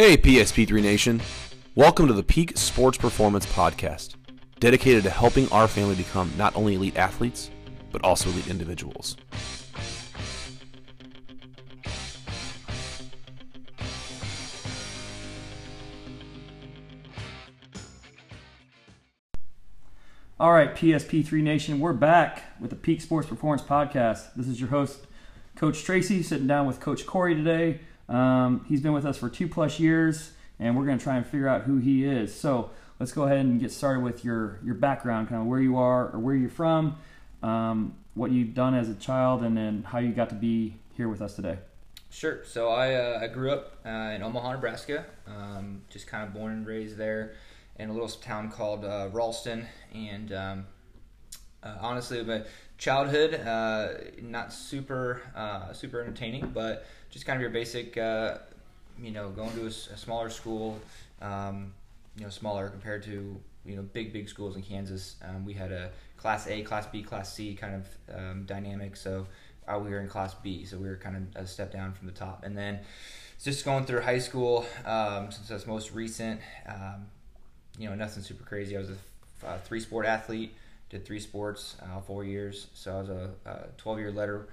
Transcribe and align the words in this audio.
Hey, 0.00 0.16
PSP3 0.16 0.80
Nation. 0.80 1.20
Welcome 1.74 2.06
to 2.06 2.14
the 2.14 2.22
Peak 2.22 2.56
Sports 2.56 2.96
Performance 2.96 3.44
Podcast, 3.44 4.14
dedicated 4.58 5.02
to 5.02 5.10
helping 5.10 5.46
our 5.52 5.68
family 5.68 5.94
become 5.94 6.32
not 6.38 6.56
only 6.56 6.74
elite 6.74 6.96
athletes, 6.96 7.50
but 7.92 8.02
also 8.02 8.30
elite 8.30 8.48
individuals. 8.48 9.18
All 20.40 20.52
right, 20.52 20.74
PSP3 20.74 21.42
Nation, 21.42 21.78
we're 21.78 21.92
back 21.92 22.58
with 22.58 22.70
the 22.70 22.76
Peak 22.76 23.02
Sports 23.02 23.28
Performance 23.28 23.60
Podcast. 23.60 24.32
This 24.34 24.48
is 24.48 24.58
your 24.58 24.70
host, 24.70 25.06
Coach 25.56 25.84
Tracy, 25.84 26.22
sitting 26.22 26.46
down 26.46 26.66
with 26.66 26.80
Coach 26.80 27.04
Kory 27.04 27.34
today. 27.34 27.80
Um, 28.10 28.64
he's 28.68 28.80
been 28.80 28.92
with 28.92 29.06
us 29.06 29.16
for 29.16 29.30
two 29.30 29.48
plus 29.48 29.78
years, 29.78 30.32
and 30.58 30.76
we're 30.76 30.84
going 30.84 30.98
to 30.98 31.04
try 31.04 31.16
and 31.16 31.24
figure 31.24 31.48
out 31.48 31.62
who 31.62 31.78
he 31.78 32.04
is. 32.04 32.34
So 32.34 32.70
let's 32.98 33.12
go 33.12 33.22
ahead 33.22 33.38
and 33.38 33.60
get 33.60 33.70
started 33.70 34.02
with 34.02 34.24
your 34.24 34.58
your 34.64 34.74
background, 34.74 35.28
kind 35.28 35.40
of 35.40 35.46
where 35.46 35.60
you 35.60 35.78
are 35.78 36.10
or 36.10 36.18
where 36.18 36.34
you're 36.34 36.50
from, 36.50 36.96
um, 37.42 37.94
what 38.14 38.32
you've 38.32 38.54
done 38.54 38.74
as 38.74 38.88
a 38.88 38.94
child, 38.94 39.42
and 39.42 39.56
then 39.56 39.84
how 39.84 39.98
you 39.98 40.12
got 40.12 40.28
to 40.30 40.34
be 40.34 40.76
here 40.96 41.08
with 41.08 41.22
us 41.22 41.34
today. 41.34 41.58
Sure. 42.10 42.40
So 42.44 42.68
I, 42.68 42.94
uh, 42.94 43.20
I 43.22 43.28
grew 43.28 43.52
up 43.52 43.76
uh, 43.86 43.88
in 43.88 44.22
Omaha, 44.22 44.54
Nebraska. 44.54 45.06
Um, 45.28 45.82
just 45.88 46.08
kind 46.08 46.26
of 46.26 46.34
born 46.34 46.52
and 46.52 46.66
raised 46.66 46.96
there 46.96 47.34
in 47.78 47.88
a 47.88 47.92
little 47.92 48.08
town 48.08 48.50
called 48.50 48.84
uh, 48.84 49.08
Ralston. 49.12 49.66
And 49.94 50.32
um, 50.32 50.66
uh, 51.62 51.76
honestly, 51.80 52.22
my 52.24 52.42
childhood 52.78 53.34
uh, 53.34 53.88
not 54.20 54.52
super 54.52 55.22
uh, 55.36 55.72
super 55.72 56.00
entertaining, 56.00 56.50
but 56.52 56.84
just 57.10 57.26
kind 57.26 57.36
of 57.36 57.40
your 57.40 57.50
basic, 57.50 57.96
uh, 57.96 58.38
you 59.00 59.10
know, 59.10 59.30
going 59.30 59.52
to 59.52 59.66
a 59.66 59.70
smaller 59.70 60.30
school, 60.30 60.80
um, 61.20 61.72
you 62.16 62.24
know, 62.24 62.30
smaller 62.30 62.68
compared 62.68 63.02
to 63.04 63.40
you 63.64 63.76
know 63.76 63.82
big 63.82 64.12
big 64.12 64.28
schools 64.28 64.56
in 64.56 64.62
Kansas. 64.62 65.16
Um, 65.22 65.44
we 65.44 65.54
had 65.54 65.72
a 65.72 65.90
Class 66.16 66.46
A, 66.46 66.62
Class 66.62 66.86
B, 66.86 67.02
Class 67.02 67.32
C 67.32 67.54
kind 67.54 67.74
of 67.74 68.16
um, 68.16 68.44
dynamic. 68.44 68.96
So 68.96 69.26
uh, 69.66 69.78
we 69.78 69.90
were 69.90 70.00
in 70.00 70.08
Class 70.08 70.34
B, 70.34 70.64
so 70.64 70.76
we 70.78 70.88
were 70.88 70.96
kind 70.96 71.16
of 71.16 71.42
a 71.42 71.46
step 71.46 71.72
down 71.72 71.92
from 71.92 72.06
the 72.06 72.12
top, 72.12 72.44
and 72.44 72.56
then 72.56 72.80
just 73.42 73.64
going 73.64 73.84
through 73.84 74.02
high 74.02 74.18
school 74.18 74.66
um, 74.84 75.30
since 75.30 75.48
that's 75.48 75.66
most 75.66 75.92
recent. 75.92 76.40
Um, 76.68 77.06
you 77.78 77.88
know, 77.88 77.94
nothing 77.94 78.22
super 78.22 78.44
crazy. 78.44 78.76
I 78.76 78.80
was 78.80 78.90
a 78.90 79.46
uh, 79.46 79.58
three 79.58 79.80
sport 79.80 80.04
athlete, 80.04 80.54
did 80.90 81.06
three 81.06 81.20
sports, 81.20 81.76
uh, 81.82 82.00
four 82.00 82.24
years. 82.24 82.66
So 82.74 82.94
I 82.96 83.00
was 83.00 83.08
a, 83.08 83.30
a 83.46 83.58
12 83.78 83.98
year 83.98 84.12
letter 84.12 84.48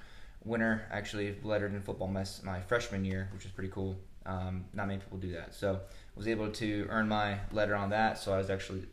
winner. 0.47 0.87
Actually, 0.91 1.35
lettered 1.43 1.73
in 1.73 1.81
football 1.81 2.07
mess 2.07 2.41
my 2.43 2.61
freshman 2.61 3.05
year, 3.05 3.29
which 3.33 3.43
was 3.43 3.51
pretty 3.51 3.69
cool. 3.69 3.97
Um, 4.25 4.65
not 4.73 4.87
many 4.87 4.99
people 4.99 5.17
do 5.17 5.31
that. 5.33 5.53
So 5.53 5.75
I 5.75 6.17
was 6.17 6.27
able 6.27 6.51
to 6.51 6.87
earn 6.89 7.07
my 7.07 7.39
letter 7.51 7.75
on 7.75 7.89
that. 7.91 8.17
So 8.17 8.33
I 8.33 8.37
was 8.37 8.49
actually 8.49 8.83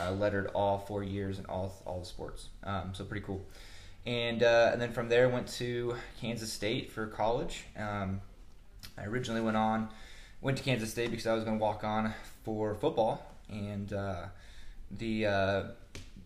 uh, 0.00 0.12
lettered 0.12 0.48
all 0.54 0.78
four 0.78 1.02
years 1.02 1.38
in 1.38 1.46
all 1.46 1.82
all 1.86 2.00
the 2.00 2.06
sports. 2.06 2.48
Um, 2.62 2.90
so 2.92 3.04
pretty 3.04 3.24
cool. 3.24 3.44
And 4.06 4.42
uh, 4.42 4.70
and 4.72 4.80
then 4.80 4.92
from 4.92 5.08
there 5.08 5.28
went 5.28 5.48
to 5.54 5.96
Kansas 6.20 6.52
State 6.52 6.92
for 6.92 7.06
college. 7.06 7.64
Um, 7.76 8.20
I 8.98 9.04
originally 9.04 9.40
went 9.40 9.56
on 9.56 9.88
went 10.44 10.58
to 10.58 10.62
Kansas 10.62 10.90
State 10.90 11.10
because 11.10 11.26
I 11.26 11.32
was 11.32 11.42
going 11.42 11.58
to 11.58 11.62
walk 11.62 11.82
on 11.82 12.14
for 12.44 12.74
football, 12.74 13.26
and 13.48 13.92
uh, 13.92 14.26
the 14.90 15.26
uh, 15.26 15.62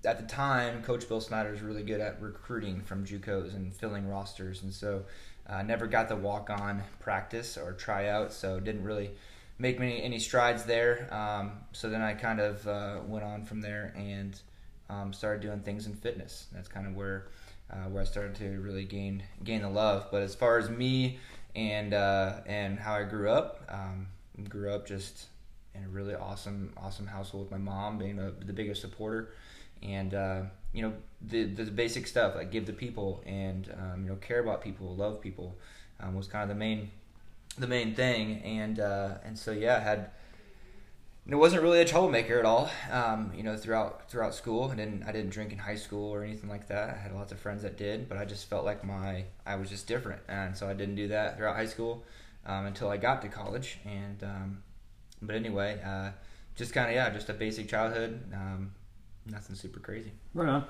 at 0.05 0.19
the 0.19 0.27
time, 0.27 0.83
Coach 0.83 1.09
Bill 1.09 1.21
Snyder 1.21 1.51
was 1.51 1.61
really 1.61 1.83
good 1.83 2.01
at 2.01 2.21
recruiting 2.21 2.83
from 2.83 3.05
JUCOs 3.05 3.55
and 3.55 3.75
filling 3.75 4.09
rosters, 4.09 4.63
and 4.63 4.73
so 4.73 5.05
uh, 5.47 5.63
never 5.63 5.87
got 5.87 6.09
the 6.09 6.17
walk 6.17 6.51
on 6.51 6.83
practice 7.01 7.57
or 7.57 7.73
tryout, 7.73 8.33
so 8.33 8.61
didn't 8.61 8.85
really 8.85 9.11
make 9.59 9.79
many 9.79 10.03
any 10.03 10.19
strides 10.19 10.65
there. 10.65 11.13
Um, 11.13 11.53
so 11.73 11.89
then 11.89 12.01
I 12.01 12.15
kind 12.15 12.41
of 12.41 12.67
uh, 12.67 13.01
went 13.07 13.25
on 13.25 13.45
from 13.45 13.61
there 13.61 13.93
and 13.97 14.41
um, 14.89 15.13
started 15.13 15.43
doing 15.43 15.61
things 15.61 15.87
in 15.87 15.95
fitness. 15.95 16.47
That's 16.53 16.69
kind 16.69 16.87
of 16.87 16.95
where 16.95 17.29
uh, 17.71 17.89
where 17.89 18.03
I 18.03 18.07
started 18.07 18.35
to 18.37 18.61
really 18.61 18.85
gain 18.85 19.23
gain 19.45 19.63
the 19.63 19.69
love. 19.69 20.09
But 20.11 20.23
as 20.23 20.35
far 20.35 20.59
as 20.59 20.71
me 20.71 21.19
and 21.55 21.93
uh, 21.95 22.41
and 22.47 22.79
how 22.79 22.95
I 22.95 23.05
grew 23.05 23.31
up, 23.31 23.63
um, 23.69 24.07
grew 24.49 24.73
up 24.73 24.87
just 24.87 25.27
in 25.75 25.85
a 25.85 25.89
really 25.89 26.15
awesome 26.15 26.73
awesome 26.77 27.07
household 27.07 27.45
with 27.45 27.51
my 27.51 27.59
mom 27.59 27.99
being 27.99 28.17
the, 28.17 28.35
the 28.45 28.53
biggest 28.53 28.81
supporter, 28.81 29.35
and 29.83 30.15
uh, 30.15 30.43
you 30.73 30.83
know 30.83 30.93
the 31.21 31.45
the 31.45 31.65
basic 31.65 32.07
stuff 32.07 32.35
like 32.35 32.51
give 32.51 32.67
to 32.67 32.73
people 32.73 33.23
and 33.27 33.73
um, 33.79 34.03
you 34.05 34.09
know 34.11 34.17
care 34.17 34.41
about 34.41 34.63
people, 34.63 34.95
love 34.95 35.21
people, 35.21 35.57
um, 36.01 36.15
was 36.15 36.27
kind 36.27 36.43
of 36.43 36.49
the 36.49 36.55
main 36.55 36.91
the 37.59 37.67
main 37.67 37.95
thing. 37.95 38.43
And 38.43 38.81
uh, 38.81 39.15
and 39.25 39.39
so 39.39 39.53
yeah, 39.53 39.77
I 39.77 39.81
had 39.81 40.11
it 41.29 41.35
wasn't 41.35 41.63
really 41.63 41.81
a 41.81 41.85
troublemaker 41.85 42.39
at 42.39 42.47
all. 42.47 42.71
Um, 42.91 43.33
you 43.37 43.43
know, 43.43 43.57
throughout 43.57 44.11
throughout 44.11 44.35
school, 44.35 44.71
I 44.73 44.77
didn't 44.77 45.03
I 45.03 45.13
didn't 45.13 45.31
drink 45.31 45.53
in 45.53 45.59
high 45.59 45.77
school 45.77 46.11
or 46.11 46.25
anything 46.25 46.49
like 46.49 46.69
that. 46.69 46.91
I 46.91 46.97
had 46.97 47.13
lots 47.13 47.33
of 47.33 47.39
friends 47.39 47.63
that 47.63 47.77
did, 47.77 48.09
but 48.09 48.17
I 48.17 48.25
just 48.25 48.49
felt 48.49 48.65
like 48.65 48.83
my 48.83 49.25
I 49.45 49.57
was 49.57 49.69
just 49.69 49.87
different, 49.87 50.23
and 50.29 50.57
so 50.57 50.69
I 50.69 50.73
didn't 50.73 50.95
do 50.95 51.09
that 51.09 51.37
throughout 51.37 51.57
high 51.57 51.67
school 51.67 52.05
um, 52.47 52.67
until 52.67 52.89
I 52.89 52.97
got 52.97 53.21
to 53.23 53.29
college. 53.29 53.79
And 53.85 54.23
um, 54.23 54.63
but 55.21 55.37
anyway, 55.37 55.81
uh, 55.85 56.11
just 56.57 56.73
kind 56.73 56.89
of 56.89 56.95
yeah, 56.95 57.11
just 57.11 57.29
a 57.29 57.35
basic 57.35 57.69
childhood. 57.69 58.33
Nothing 59.31 59.57
super 59.57 59.81
crazy. 59.81 60.13
Right 60.35 60.49
on. 60.49 60.65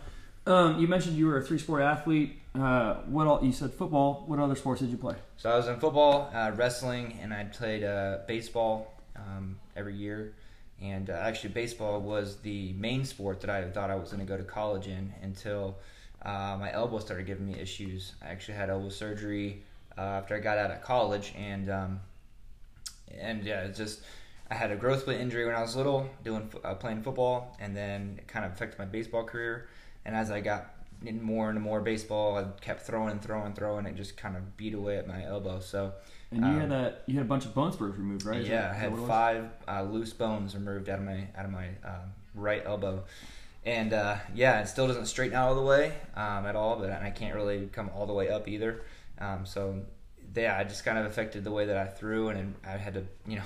Um, 0.47 0.81
you 0.81 0.89
mentioned 0.89 1.17
you 1.17 1.27
were 1.27 1.39
a 1.39 1.43
three 1.43 1.59
sport 1.59 1.83
athlete. 1.83 2.41
Uh, 2.55 2.95
what 3.07 3.27
all? 3.27 3.45
You 3.45 3.53
said 3.53 3.73
football. 3.73 4.25
What 4.27 4.39
other 4.39 4.57
sports 4.57 4.81
did 4.81 4.91
you 4.91 4.97
play? 4.97 5.17
So 5.37 5.51
I 5.51 5.57
was 5.57 5.69
in 5.69 5.79
football, 5.79 6.31
uh, 6.35 6.53
wrestling, 6.57 7.19
and 7.23 7.35
I 7.35 7.45
played 7.45 7.85
uh, 7.85 8.19
baseball 8.27 8.95
um, 9.17 9.59
every 9.77 9.95
year. 9.95 10.35
And 10.81 11.11
uh, 11.11 11.15
actually, 11.15 11.51
baseball 11.51 12.01
was 12.01 12.37
the 12.37 12.73
main 12.75 13.05
sport 13.05 13.41
that 13.41 13.51
I 13.51 13.69
thought 13.71 13.91
I 13.91 13.97
was 13.97 14.11
going 14.11 14.25
to 14.25 14.27
go 14.27 14.37
to 14.37 14.45
college 14.45 14.87
in 14.87 15.13
until 15.23 15.77
uh, 16.23 16.57
my 16.59 16.73
elbow 16.73 16.99
started 16.99 17.27
giving 17.27 17.47
me 17.47 17.59
issues. 17.59 18.13
I 18.23 18.29
actually 18.29 18.55
had 18.55 18.71
elbow 18.71 18.89
surgery 18.89 19.63
uh, 19.97 20.03
after 20.03 20.37
I 20.37 20.41
got 20.41 20.57
out 20.57 20.71
of 20.71 20.83
college, 20.83 21.35
and 21.37 21.69
um, 21.69 22.01
and 23.21 23.45
yeah, 23.45 23.63
it's 23.63 23.77
just 23.79 24.03
I 24.51 24.55
had 24.55 24.71
a 24.71 24.77
growth 24.77 25.03
split 25.03 25.21
injury 25.21 25.45
when 25.47 25.55
I 25.55 25.61
was 25.61 25.77
little, 25.77 26.09
doing 26.25 26.51
uh, 26.65 26.75
playing 26.75 27.03
football, 27.03 27.57
and 27.61 27.77
then 27.77 28.17
it 28.19 28.29
kind 28.29 28.45
of 28.47 28.53
affected 28.53 28.79
my 28.79 28.87
baseball 28.87 29.25
career. 29.25 29.69
And 30.05 30.17
as 30.17 30.31
I 30.31 30.41
got 30.41 30.75
in 31.05 31.23
more 31.23 31.51
and 31.51 31.61
more 31.61 31.81
baseball, 31.81 32.37
I 32.39 32.45
kept 32.63 32.83
throwing 32.83 33.11
and 33.11 33.23
throwing 33.23 33.47
and 33.47 33.55
throwing. 33.57 33.85
It 33.87 33.95
just 33.97 34.17
kind 34.17 34.37
of 34.37 34.57
beat 34.57 34.75
away 34.75 34.97
at 34.97 35.07
my 35.07 35.23
elbow. 35.25 35.61
So 35.61 35.93
And 36.31 36.41
you 36.41 36.47
Um, 36.47 36.61
had 36.61 36.73
a 36.73 36.95
you 37.07 37.15
had 37.17 37.25
a 37.25 37.29
bunch 37.29 37.45
of 37.45 37.55
bone 37.55 37.73
spurs 37.73 37.97
removed, 37.97 38.25
right? 38.25 38.41
Is 38.41 38.49
yeah, 38.49 38.63
that- 38.63 38.71
I 38.71 38.75
had 38.75 38.85
that 38.87 38.91
what 38.93 38.99
it 38.99 39.01
was? 39.03 39.09
five 39.09 39.51
uh, 39.69 39.83
loose 39.83 40.13
bones 40.13 40.55
removed 40.55 40.89
out 40.89 40.99
of 40.99 41.05
my 41.05 41.29
out 41.37 41.45
of 41.45 41.51
my 41.51 41.69
um, 41.85 42.13
right 42.35 42.63
elbow, 42.65 43.05
and 43.67 43.93
uh, 43.93 44.17
yeah, 44.35 44.61
it 44.61 44.69
still 44.69 44.87
doesn't 44.87 45.07
straighten 45.07 45.37
out 45.37 45.49
all 45.49 45.55
the 45.55 45.63
way 45.63 45.93
um, 46.17 46.47
at 46.47 46.57
all. 46.57 46.79
But 46.79 46.91
I 46.93 47.11
can't 47.11 47.35
really 47.35 47.67
come 47.73 47.91
all 47.95 48.07
the 48.07 48.15
way 48.15 48.29
up 48.31 48.49
either. 48.49 48.83
Um, 49.19 49.45
so 49.45 49.83
yeah, 50.35 50.59
it 50.61 50.69
just 50.69 50.85
kind 50.85 50.99
of 50.99 51.05
affected 51.07 51.45
the 51.45 51.51
way 51.53 51.67
that 51.67 51.77
I 51.77 51.87
threw, 51.87 52.29
and 52.31 52.55
I 52.67 52.73
had 52.73 52.95
to, 52.95 53.05
you 53.27 53.37
know, 53.37 53.43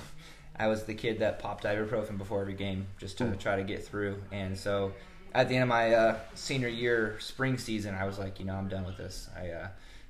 I 0.57 0.67
was 0.67 0.83
the 0.83 0.93
kid 0.93 1.19
that 1.19 1.39
popped 1.39 1.63
ibuprofen 1.63 2.17
before 2.17 2.41
every 2.41 2.53
game 2.53 2.87
just 2.99 3.17
to 3.17 3.35
try 3.35 3.55
to 3.55 3.63
get 3.63 3.83
through. 3.85 4.21
And 4.31 4.57
so 4.57 4.93
at 5.33 5.49
the 5.49 5.55
end 5.55 5.63
of 5.63 5.69
my 5.69 5.93
uh, 5.93 6.19
senior 6.35 6.67
year, 6.67 7.17
spring 7.19 7.57
season, 7.57 7.95
I 7.95 8.05
was 8.05 8.19
like, 8.19 8.39
you 8.39 8.45
know, 8.45 8.53
I'm 8.55 8.67
done 8.69 8.85
with 8.85 8.97
this. 8.97 9.29
I 9.35 9.49
uh, 9.49 9.67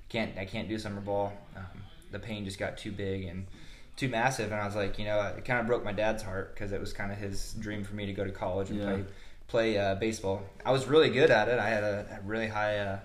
can't 0.10 0.38
I 0.38 0.46
can't 0.46 0.68
do 0.68 0.78
summer 0.78 1.02
ball. 1.02 1.34
Um, 1.56 1.64
the 2.12 2.20
pain 2.20 2.46
just 2.46 2.60
got 2.60 2.78
too 2.78 2.92
big 2.92 3.24
and 3.24 3.48
too 3.96 4.10
massive, 4.10 4.52
and 4.52 4.60
I 4.60 4.66
was 4.66 4.76
like, 4.76 5.00
you 5.00 5.06
know, 5.06 5.22
it 5.38 5.46
kind 5.46 5.60
of 5.60 5.68
broke 5.68 5.84
my 5.84 5.94
dad's 5.94 6.24
heart 6.24 6.54
because 6.54 6.72
it 6.72 6.80
was 6.80 6.94
kind 6.94 7.12
of 7.12 7.18
his 7.18 7.54
dream 7.54 7.84
for 7.84 7.96
me 7.96 8.06
to 8.08 8.14
go 8.14 8.24
to 8.24 8.32
college 8.32 8.70
and 8.70 8.80
Yeah. 8.80 8.86
play 8.86 9.04
play 9.48 9.78
uh, 9.78 9.96
baseball. 9.96 10.42
I 10.66 10.72
was 10.72 10.88
really 10.88 11.10
good 11.10 11.30
at 11.30 11.48
it. 11.48 11.60
I 11.60 11.70
had 11.70 11.84
a, 11.84 12.20
a 12.20 12.28
really 12.28 12.48
high 12.48 12.78
uh, 12.80 13.00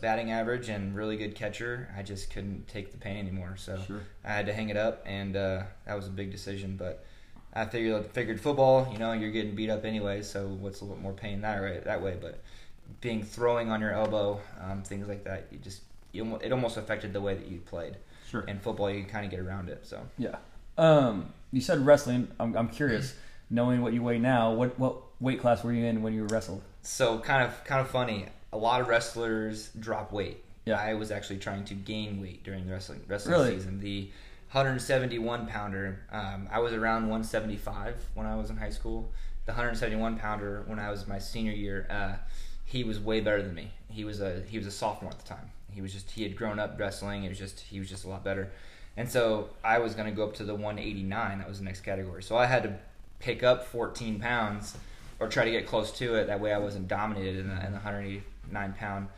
batting 0.00 0.30
average 0.30 0.68
and 0.68 0.94
really 0.94 1.16
good 1.16 1.34
catcher. 1.34 1.88
I 1.96 2.02
just 2.02 2.30
couldn't 2.30 2.68
take 2.68 2.92
the 2.92 2.98
pain 2.98 3.16
anymore, 3.16 3.54
so 3.56 3.78
Sure. 3.86 4.00
I 4.24 4.32
had 4.32 4.46
to 4.46 4.52
hang 4.52 4.68
it 4.68 4.76
up, 4.76 5.02
and 5.06 5.36
uh, 5.36 5.62
that 5.86 5.94
was 5.94 6.06
a 6.06 6.10
big 6.10 6.30
decision. 6.30 6.76
But 6.76 7.04
I 7.54 7.64
figured 7.66 8.06
figured 8.12 8.40
football, 8.40 8.88
you 8.92 8.98
know, 8.98 9.12
you're 9.12 9.30
getting 9.30 9.54
beat 9.54 9.70
up 9.70 9.84
anyway, 9.84 10.22
so 10.22 10.48
what's 10.48 10.80
a 10.80 10.84
little 10.84 10.96
bit 10.96 11.02
more 11.02 11.12
pain 11.12 11.40
that 11.42 11.60
way 11.60 11.80
that 11.84 12.02
way? 12.02 12.16
But 12.20 12.40
being 13.00 13.22
throwing 13.22 13.70
on 13.70 13.80
your 13.80 13.92
elbow, 13.92 14.40
um, 14.60 14.82
things 14.82 15.08
like 15.08 15.24
that, 15.24 15.46
you 15.50 15.58
just 15.58 15.82
you, 16.12 16.36
it 16.36 16.52
almost 16.52 16.76
affected 16.76 17.12
the 17.12 17.20
way 17.20 17.34
that 17.34 17.46
you 17.46 17.58
played. 17.58 17.96
Sure. 18.30 18.42
In 18.42 18.58
football, 18.60 18.90
you 18.90 19.02
can 19.02 19.10
kind 19.10 19.24
of 19.24 19.30
get 19.30 19.40
around 19.40 19.68
it. 19.68 19.86
So 19.86 20.00
Yeah. 20.18 20.36
Um, 20.76 21.32
you 21.50 21.60
said 21.60 21.84
wrestling. 21.84 22.28
I'm, 22.38 22.56
I'm 22.56 22.68
curious, 22.68 23.14
knowing 23.50 23.80
what 23.82 23.92
you 23.94 24.02
weigh 24.02 24.18
now, 24.18 24.52
what 24.52 24.78
what 24.78 24.96
weight 25.20 25.40
class 25.40 25.64
were 25.64 25.72
you 25.72 25.84
in 25.84 26.02
when 26.02 26.12
you 26.14 26.24
wrestled? 26.26 26.62
so 26.82 27.18
kind 27.18 27.42
of 27.42 27.64
kind 27.64 27.80
of 27.80 27.90
funny. 27.90 28.26
A 28.52 28.56
lot 28.56 28.80
of 28.80 28.88
wrestlers 28.88 29.70
drop 29.78 30.12
weight. 30.12 30.42
Yeah. 30.64 30.78
I 30.80 30.94
was 30.94 31.10
actually 31.10 31.38
trying 31.38 31.64
to 31.66 31.74
gain 31.74 32.20
weight 32.20 32.44
during 32.44 32.66
the 32.66 32.72
wrestling 32.72 33.00
wrestling 33.08 33.32
Really? 33.34 33.54
season. 33.56 33.80
The 33.80 34.10
171 34.52 35.46
pounder. 35.46 36.00
Um, 36.10 36.48
I 36.50 36.58
was 36.60 36.72
around 36.72 37.02
175 37.02 37.96
when 38.14 38.26
I 38.26 38.34
was 38.36 38.50
in 38.50 38.56
high 38.56 38.70
school. 38.70 39.10
The 39.46 39.52
171 39.52 40.18
pounder 40.18 40.62
when 40.66 40.78
I 40.78 40.90
was 40.90 41.06
my 41.06 41.18
senior 41.18 41.52
year, 41.52 41.86
uh, 41.90 42.16
he 42.64 42.84
was 42.84 42.98
way 43.00 43.20
better 43.20 43.42
than 43.42 43.54
me. 43.54 43.70
He 43.88 44.04
was 44.04 44.20
a 44.20 44.42
he 44.48 44.58
was 44.58 44.66
a 44.66 44.70
sophomore 44.70 45.10
at 45.10 45.18
the 45.18 45.26
time. 45.28 45.50
He 45.72 45.80
was 45.80 45.92
just 45.92 46.10
he 46.10 46.22
had 46.22 46.36
grown 46.36 46.58
up 46.58 46.78
wrestling. 46.78 47.24
It 47.24 47.28
was 47.28 47.38
just 47.38 47.60
he 47.60 47.78
was 47.78 47.88
just 47.88 48.04
a 48.04 48.08
lot 48.08 48.24
better. 48.24 48.50
And 48.96 49.08
so 49.08 49.50
I 49.62 49.78
was 49.78 49.94
going 49.94 50.06
to 50.08 50.14
go 50.14 50.24
up 50.24 50.34
to 50.34 50.44
the 50.44 50.54
189. 50.54 51.38
That 51.38 51.48
was 51.48 51.58
the 51.60 51.64
next 51.64 51.82
category. 51.82 52.22
So 52.22 52.36
I 52.36 52.46
had 52.46 52.64
to 52.64 52.74
pick 53.20 53.42
up 53.44 53.64
14 53.66 54.18
pounds 54.18 54.76
or 55.20 55.28
try 55.28 55.44
to 55.44 55.50
get 55.52 55.66
close 55.66 55.92
to 55.98 56.14
it. 56.16 56.26
That 56.26 56.40
way 56.40 56.52
I 56.52 56.58
wasn't 56.58 56.88
dominated 56.88 57.38
in 57.38 57.48
the, 57.48 57.64
in 57.66 57.72
the 57.72 57.78
189 58.52 58.72
pound. 58.74 59.08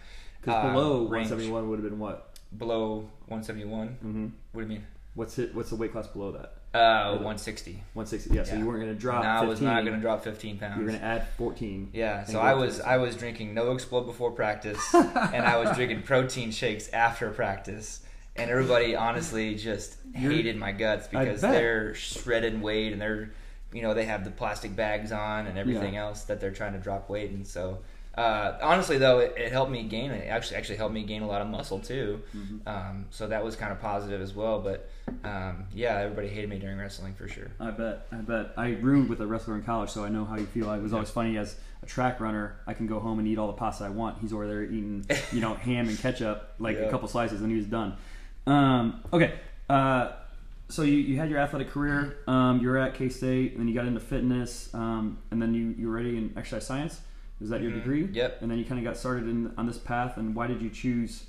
Because 0.41 0.65
uh, 0.65 0.73
below 0.73 0.99
range. 1.07 1.31
171 1.31 1.69
would 1.69 1.79
have 1.81 1.89
been 1.89 1.99
what? 1.99 2.39
Below 2.57 3.09
171. 3.27 3.89
Mm-hmm. 3.89 4.27
What 4.53 4.63
do 4.63 4.67
you 4.67 4.67
mean? 4.79 4.87
What's 5.15 5.39
it? 5.39 5.55
What's 5.55 5.71
the 5.71 5.77
weight 5.77 5.93
class 5.93 6.07
below 6.07 6.33
that? 6.33 6.55
Uh, 6.73 7.11
160. 7.15 7.73
160. 7.95 8.35
Yeah. 8.35 8.45
So 8.45 8.55
you 8.57 8.65
weren't 8.65 8.81
going 8.81 8.95
to 8.95 8.99
drop. 9.01 9.25
no, 9.25 9.29
I 9.29 9.45
was 9.45 9.61
not 9.61 9.85
going 9.85 9.97
to 9.97 10.01
drop 10.01 10.23
15 10.23 10.59
pounds. 10.59 10.77
You 10.79 10.85
were 10.85 10.89
going 10.91 11.01
to 11.01 11.05
add 11.07 11.27
14. 11.37 11.91
Yeah, 11.93 12.25
so 12.25 12.39
I 12.41 12.55
was. 12.55 12.81
I 12.81 12.97
was 12.99 13.17
drinking 13.17 13.55
NO-Xplode 13.55 14.07
before 14.07 14.31
practice, 14.31 14.81
and 14.95 15.45
I 15.45 15.57
was 15.59 15.75
drinking 15.77 16.03
protein 16.03 16.53
shakes 16.53 16.89
after 16.93 17.31
practice, 17.31 18.01
and 18.37 18.49
everybody 18.51 18.95
honestly 18.95 19.57
just 19.57 19.97
You're- 20.17 20.35
hated 20.37 20.57
my 20.57 20.71
guts 20.73 21.09
because 21.09 21.41
they're 21.41 21.95
shredded 21.95 22.63
weight 22.63 22.93
and 22.93 23.03
they're, 23.03 23.33
you 23.73 23.83
know, 23.83 23.93
they 23.93 24.05
have 24.05 24.25
the 24.25 24.31
plastic 24.31 24.77
bags 24.77 25.11
on 25.11 25.49
and 25.49 25.59
everything 25.59 25.95
Yeah. 25.95 26.05
else 26.07 26.23
that 26.25 26.41
they're 26.41 26.53
trying 26.53 26.75
to 26.75 26.79
drop 26.79 27.11
weight, 27.11 27.31
and 27.31 27.47
so. 27.47 27.79
Uh, 28.21 28.59
honestly, 28.61 28.99
though, 28.99 29.21
it, 29.21 29.33
it 29.39 29.51
helped 29.51 29.73
me 29.73 29.83
gain. 29.83 30.11
It 30.11 30.29
actually 30.29 30.59
actually 30.59 30.77
helped 30.77 30.93
me 30.93 31.05
gain 31.05 31.23
a 31.23 31.27
lot 31.27 31.41
of 31.41 31.49
muscle 31.49 31.79
too. 31.79 32.21
Mm-hmm. 32.37 32.69
Um, 32.69 33.07
so 33.09 33.27
that 33.27 33.43
was 33.43 33.57
kind 33.57 33.73
of 33.73 33.81
positive 33.81 34.21
as 34.21 34.35
well. 34.35 34.61
But 34.61 34.91
um, 35.25 35.65
yeah, 35.75 35.97
everybody 36.01 36.29
hated 36.29 36.51
me 36.51 36.59
during 36.59 36.77
wrestling 36.77 37.15
for 37.15 37.29
sure. 37.29 37.51
I 37.59 37.71
bet. 37.71 38.07
I 38.13 38.17
bet. 38.17 38.53
I 38.59 38.73
roomed 38.73 39.09
with 39.09 39.23
a 39.23 39.27
wrestler 39.27 39.55
in 39.55 39.63
college, 39.63 39.89
so 39.89 40.05
I 40.05 40.11
know 40.11 40.27
how 40.27 40.37
you 40.37 40.45
feel. 40.45 40.69
I 40.69 40.77
was 40.77 40.93
always 40.93 41.09
funny 41.09 41.39
as 41.39 41.57
a 41.83 41.87
track 41.87 42.21
runner. 42.21 42.61
I 42.67 42.75
can 42.75 42.87
go 42.87 43.01
home 43.01 43.19
and 43.21 43.27
eat 43.27 43.39
all 43.39 43.47
the 43.47 43.55
pasta 43.55 43.85
I 43.85 43.89
want. 43.89 44.19
He's 44.21 44.35
over 44.35 44.47
there 44.47 44.65
eating, 44.65 45.07
you 45.33 45.41
know, 45.41 45.55
ham 45.67 45.89
and 45.89 45.99
ketchup, 45.99 46.57
like 46.59 46.77
a 46.77 46.91
couple 46.91 47.09
slices, 47.09 47.41
and 47.41 47.51
he 47.51 47.57
was 47.57 47.67
done. 47.67 47.97
Um, 48.47 49.03
okay. 49.15 49.33
Uh, 49.71 50.13
so 50.69 50.83
you, 50.83 50.99
you 50.99 51.17
had 51.17 51.31
your 51.31 51.39
athletic 51.39 51.71
career. 51.71 52.19
Um, 52.27 52.61
you 52.61 52.69
were 52.69 52.77
at 52.77 52.97
K 52.97 53.09
State, 53.09 53.53
and 53.53 53.61
then 53.61 53.69
you 53.69 53.75
got 53.75 53.87
into 53.87 54.01
fitness, 54.01 54.69
um, 54.75 55.17
and 55.31 55.41
then 55.41 55.55
you 55.55 55.75
you 55.79 55.89
were 55.89 55.95
already 55.95 56.19
in 56.19 56.35
exercise 56.37 56.67
science. 56.67 57.01
Was 57.41 57.49
that 57.51 57.63
your 57.63 57.71
Mhm. 57.71 57.75
degree? 57.77 58.05
Yep. 58.13 58.43
And 58.43 58.51
then 58.51 58.59
you 58.59 58.65
kind 58.65 58.79
of 58.79 58.85
got 58.85 58.97
started 58.99 59.25
in 59.29 59.53
on 59.57 59.67
this 59.67 59.79
path. 59.79 60.17
And 60.19 60.35
why 60.35 60.47
did 60.47 60.61
you 60.61 60.69
choose 60.71 61.25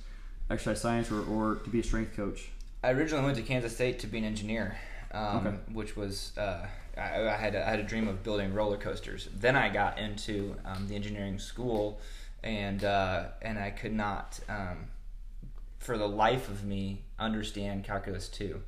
exercise 0.50 0.82
science 0.82 1.10
or, 1.12 1.24
or 1.26 1.56
to 1.56 1.70
be 1.70 1.80
a 1.80 1.84
strength 1.84 2.16
coach? 2.16 2.50
I 2.84 2.92
originally 2.92 3.24
went 3.24 3.38
to 3.38 3.44
Kansas 3.44 3.74
State 3.74 4.00
to 4.00 4.08
be 4.08 4.18
an 4.18 4.24
engineer, 4.26 4.78
um, 5.12 5.48
Okay. 5.48 5.58
which 5.72 5.96
was 5.96 6.38
uh, 6.38 6.68
I, 6.98 7.28
I 7.30 7.36
had 7.38 7.56
a, 7.56 7.66
I 7.66 7.70
had 7.70 7.80
a 7.80 7.84
dream 7.84 8.08
of 8.08 8.24
building 8.24 8.54
roller 8.54 8.78
coasters. 8.78 9.30
Then 9.34 9.56
I 9.56 9.70
got 9.70 9.98
into 9.98 10.56
um, 10.66 10.88
the 10.88 10.96
engineering 10.96 11.40
school, 11.40 12.02
and 12.44 12.84
uh, 12.84 13.28
and 13.42 13.58
I 13.58 13.70
could 13.70 13.94
not, 13.94 14.40
um, 14.50 14.88
for 15.80 15.98
the 15.98 16.08
life 16.08 16.50
of 16.50 16.66
me, 16.66 17.04
understand 17.20 17.84
calculus 17.86 18.28
two. 18.28 18.62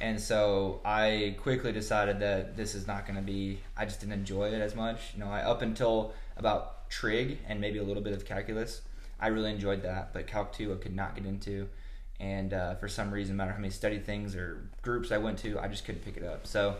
And 0.00 0.20
so 0.20 0.80
I 0.84 1.36
quickly 1.40 1.72
decided 1.72 2.20
that 2.20 2.56
this 2.56 2.74
is 2.74 2.86
not 2.86 3.06
going 3.06 3.16
to 3.16 3.22
be. 3.22 3.60
I 3.76 3.84
just 3.84 4.00
didn't 4.00 4.14
enjoy 4.14 4.48
it 4.48 4.60
as 4.60 4.74
much. 4.74 5.00
You 5.14 5.20
know, 5.20 5.30
I 5.30 5.40
up 5.40 5.62
until 5.62 6.14
about 6.36 6.88
trig 6.90 7.38
and 7.48 7.60
maybe 7.60 7.78
a 7.78 7.82
little 7.82 8.02
bit 8.02 8.12
of 8.12 8.24
calculus, 8.24 8.82
I 9.20 9.28
really 9.28 9.50
enjoyed 9.50 9.82
that. 9.82 10.12
But 10.12 10.26
calc 10.26 10.52
two, 10.52 10.72
I 10.72 10.76
could 10.76 10.94
not 10.94 11.14
get 11.14 11.26
into 11.26 11.68
and 12.20 12.54
uh, 12.54 12.74
for 12.76 12.88
some 12.88 13.10
reason, 13.10 13.36
no 13.36 13.44
matter 13.44 13.52
how 13.52 13.60
many 13.60 13.70
study 13.70 13.98
things 13.98 14.36
or 14.36 14.68
groups 14.82 15.10
I 15.10 15.18
went 15.18 15.38
to, 15.40 15.58
I 15.58 15.68
just 15.68 15.84
couldn't 15.84 16.04
pick 16.04 16.16
it 16.16 16.22
up. 16.22 16.46
So 16.46 16.76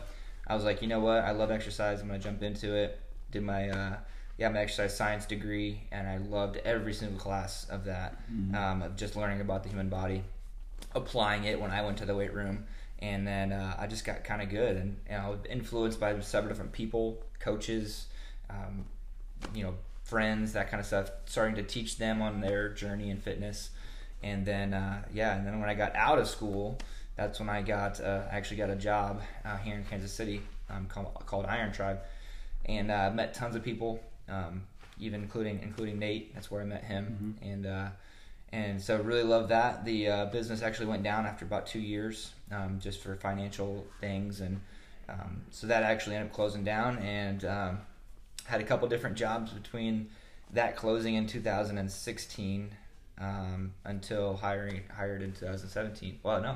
I 0.47 0.55
was 0.55 0.63
like, 0.63 0.81
you 0.81 0.87
know 0.87 0.99
what? 0.99 1.23
I 1.23 1.31
love 1.31 1.51
exercise. 1.51 2.01
I'm 2.01 2.07
gonna 2.07 2.19
jump 2.19 2.41
into 2.41 2.73
it. 2.73 2.99
Did 3.31 3.43
my 3.43 3.69
uh, 3.69 3.97
yeah 4.37 4.49
my 4.49 4.59
exercise 4.59 4.95
science 4.95 5.25
degree, 5.25 5.81
and 5.91 6.07
I 6.07 6.17
loved 6.17 6.57
every 6.57 6.93
single 6.93 7.19
class 7.19 7.67
of 7.69 7.85
that. 7.85 8.17
Um, 8.57 8.81
of 8.81 8.95
just 8.95 9.15
learning 9.15 9.41
about 9.41 9.63
the 9.63 9.69
human 9.69 9.89
body, 9.89 10.23
applying 10.93 11.43
it 11.43 11.59
when 11.59 11.71
I 11.71 11.83
went 11.83 11.97
to 11.97 12.05
the 12.05 12.15
weight 12.15 12.33
room, 12.33 12.65
and 12.99 13.27
then 13.27 13.51
uh, 13.51 13.75
I 13.77 13.87
just 13.87 14.05
got 14.05 14.23
kind 14.23 14.41
of 14.41 14.49
good, 14.49 14.77
and 14.77 14.97
you 15.09 15.17
know, 15.17 15.37
influenced 15.49 15.99
by 15.99 16.19
several 16.19 16.49
different 16.49 16.71
people, 16.71 17.23
coaches, 17.39 18.07
um, 18.49 18.85
you 19.53 19.63
know, 19.63 19.75
friends, 20.03 20.53
that 20.53 20.69
kind 20.69 20.79
of 20.79 20.85
stuff. 20.85 21.11
Starting 21.25 21.55
to 21.55 21.63
teach 21.63 21.97
them 21.97 22.21
on 22.21 22.41
their 22.41 22.69
journey 22.69 23.09
in 23.09 23.19
fitness 23.19 23.69
and 24.25 24.43
then 24.43 24.73
uh, 24.73 25.03
yeah, 25.13 25.37
and 25.37 25.45
then 25.45 25.59
when 25.59 25.69
I 25.69 25.75
got 25.75 25.95
out 25.95 26.17
of 26.17 26.27
school, 26.27 26.79
that's 27.15 27.39
when 27.39 27.47
I 27.47 27.61
got 27.61 28.01
uh, 28.01 28.23
I 28.31 28.35
actually 28.35 28.57
got 28.57 28.71
a 28.71 28.75
job 28.75 29.21
uh, 29.45 29.57
here 29.57 29.75
in 29.75 29.83
Kansas 29.85 30.11
City 30.11 30.41
um, 30.69 30.87
called, 30.87 31.13
called 31.27 31.45
Iron 31.45 31.71
Tribe, 31.71 31.99
and 32.65 32.89
uh, 32.89 33.11
met 33.11 33.35
tons 33.35 33.55
of 33.55 33.63
people, 33.63 34.01
um, 34.27 34.63
even 34.99 35.21
including 35.21 35.59
including 35.61 35.99
Nate. 35.99 36.33
That's 36.33 36.49
where 36.49 36.61
I 36.61 36.65
met 36.65 36.83
him, 36.83 37.37
and 37.41 37.65
uh, 37.67 37.87
and 38.55 38.81
so 38.81 39.01
really 39.01 39.23
love 39.23 39.49
that. 39.49 39.83
The 39.83 40.07
uh, 40.07 40.25
business 40.27 40.61
actually 40.61 40.85
went 40.85 41.03
down 41.03 41.25
after 41.25 41.43
about 41.43 41.67
two 41.67 41.79
years, 41.79 42.31
um, 42.51 42.79
just 42.79 43.01
for 43.01 43.17
financial 43.17 43.85
things, 43.99 44.39
and 44.39 44.61
um, 45.09 45.41
so 45.51 45.67
that 45.67 45.83
actually 45.83 46.15
ended 46.15 46.31
up 46.31 46.35
closing 46.35 46.63
down, 46.63 46.97
and 46.99 47.43
um, 47.43 47.79
had 48.45 48.61
a 48.61 48.63
couple 48.63 48.87
different 48.87 49.17
jobs 49.17 49.51
between 49.51 50.09
that 50.53 50.77
closing 50.77 51.15
in 51.15 51.27
2016 51.27 52.71
um, 53.19 53.73
until 53.83 54.37
hiring 54.37 54.83
hired 54.95 55.21
in 55.21 55.33
2017. 55.33 56.19
Well, 56.23 56.41
no, 56.41 56.55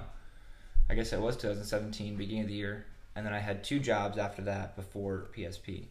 I 0.89 0.95
guess 0.95 1.11
it 1.11 1.19
was 1.19 1.35
2017, 1.35 2.15
beginning 2.15 2.43
of 2.43 2.47
the 2.47 2.53
year, 2.53 2.85
and 3.17 3.25
then 3.25 3.33
I 3.33 3.39
had 3.39 3.61
two 3.61 3.79
jobs 3.79 4.17
after 4.17 4.41
that 4.43 4.77
before 4.77 5.27
PSP, 5.35 5.83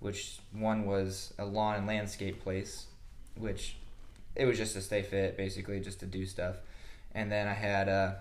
which 0.00 0.40
one 0.52 0.84
was 0.84 1.32
a 1.38 1.46
lawn 1.46 1.76
and 1.76 1.86
landscape 1.86 2.42
place, 2.42 2.88
which 3.38 3.76
it 4.36 4.46
was 4.46 4.58
just 4.58 4.74
to 4.74 4.80
stay 4.80 5.02
fit, 5.02 5.36
basically, 5.36 5.80
just 5.80 6.00
to 6.00 6.06
do 6.06 6.26
stuff, 6.26 6.56
and 7.14 7.30
then 7.30 7.46
I 7.46 7.52
had 7.52 7.88
uh, 7.88 8.12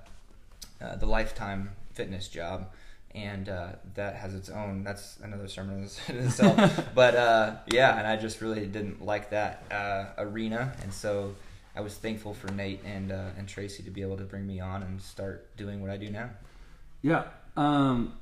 uh, 0.81 0.95
the 0.95 1.05
Lifetime 1.05 1.71
Fitness 1.93 2.27
job. 2.27 2.69
And 3.15 3.47
uh, 3.47 3.73
that 3.93 4.15
has 4.15 4.33
its 4.33 4.49
own. 4.49 4.83
That's 4.83 5.19
another 5.21 5.47
sermon 5.47 5.87
in 6.07 6.17
itself. 6.25 6.87
but 6.95 7.13
uh, 7.13 7.57
yeah, 7.67 7.99
and 7.99 8.07
I 8.07 8.15
just 8.15 8.41
really 8.41 8.65
didn't 8.65 9.05
like 9.05 9.29
that 9.29 9.63
uh, 9.69 10.05
arena, 10.17 10.73
and 10.81 10.91
so 10.91 11.35
I 11.75 11.81
was 11.81 11.95
thankful 11.95 12.33
for 12.33 12.51
Nate 12.51 12.83
and 12.83 13.11
uh, 13.11 13.29
and 13.37 13.47
Tracy 13.47 13.83
to 13.83 13.91
be 13.91 14.01
able 14.01 14.17
to 14.17 14.23
bring 14.23 14.45
me 14.45 14.59
on 14.59 14.83
and 14.83 15.01
start 15.01 15.55
doing 15.57 15.81
what 15.81 15.91
I 15.91 15.97
do 15.97 16.09
now. 16.09 16.29
Yeah, 17.03 17.25
um, 17.55 18.13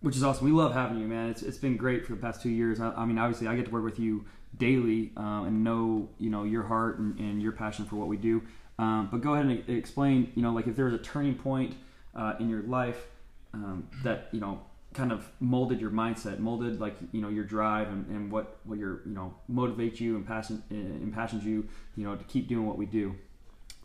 which 0.00 0.16
is 0.16 0.22
awesome. 0.22 0.44
We 0.44 0.52
love 0.52 0.72
having 0.72 0.98
you, 0.98 1.06
man. 1.06 1.30
It's 1.30 1.42
it's 1.42 1.58
been 1.58 1.76
great 1.76 2.06
for 2.06 2.12
the 2.14 2.20
past 2.20 2.42
two 2.42 2.50
years. 2.50 2.80
I, 2.80 2.92
I 2.92 3.04
mean, 3.06 3.18
obviously, 3.18 3.46
I 3.46 3.56
get 3.56 3.66
to 3.66 3.70
work 3.70 3.84
with 3.84 3.98
you 3.98 4.24
daily 4.56 5.12
um, 5.16 5.46
and 5.46 5.64
know 5.64 6.08
you 6.18 6.30
know 6.30 6.44
your 6.44 6.64
heart 6.64 6.98
and, 6.98 7.18
and 7.18 7.42
your 7.42 7.52
passion 7.52 7.84
for 7.84 7.96
what 7.96 8.08
we 8.08 8.16
do. 8.16 8.42
Um, 8.78 9.08
but 9.10 9.20
go 9.20 9.34
ahead 9.34 9.46
and 9.46 9.68
explain. 9.68 10.32
You 10.34 10.42
know, 10.42 10.52
like 10.52 10.66
if 10.66 10.76
there 10.76 10.86
was 10.86 10.94
a 10.94 10.98
turning 10.98 11.34
point 11.34 11.74
uh, 12.14 12.34
in 12.40 12.48
your 12.48 12.62
life 12.62 13.06
um, 13.54 13.88
that 14.02 14.28
you 14.32 14.40
know 14.40 14.60
kind 14.94 15.12
of 15.12 15.30
molded 15.40 15.80
your 15.80 15.90
mindset, 15.90 16.38
molded 16.38 16.80
like 16.80 16.96
you 17.12 17.20
know 17.20 17.28
your 17.28 17.44
drive 17.44 17.88
and, 17.88 18.06
and 18.08 18.32
what 18.32 18.58
what 18.64 18.78
your 18.78 19.02
you 19.06 19.12
know 19.12 19.34
motivates 19.50 20.00
you 20.00 20.16
and 20.16 20.26
passion 20.26 20.62
impassions 20.70 21.44
you, 21.44 21.68
you 21.96 22.04
know, 22.04 22.16
to 22.16 22.24
keep 22.24 22.48
doing 22.48 22.66
what 22.66 22.78
we 22.78 22.86
do. 22.86 23.14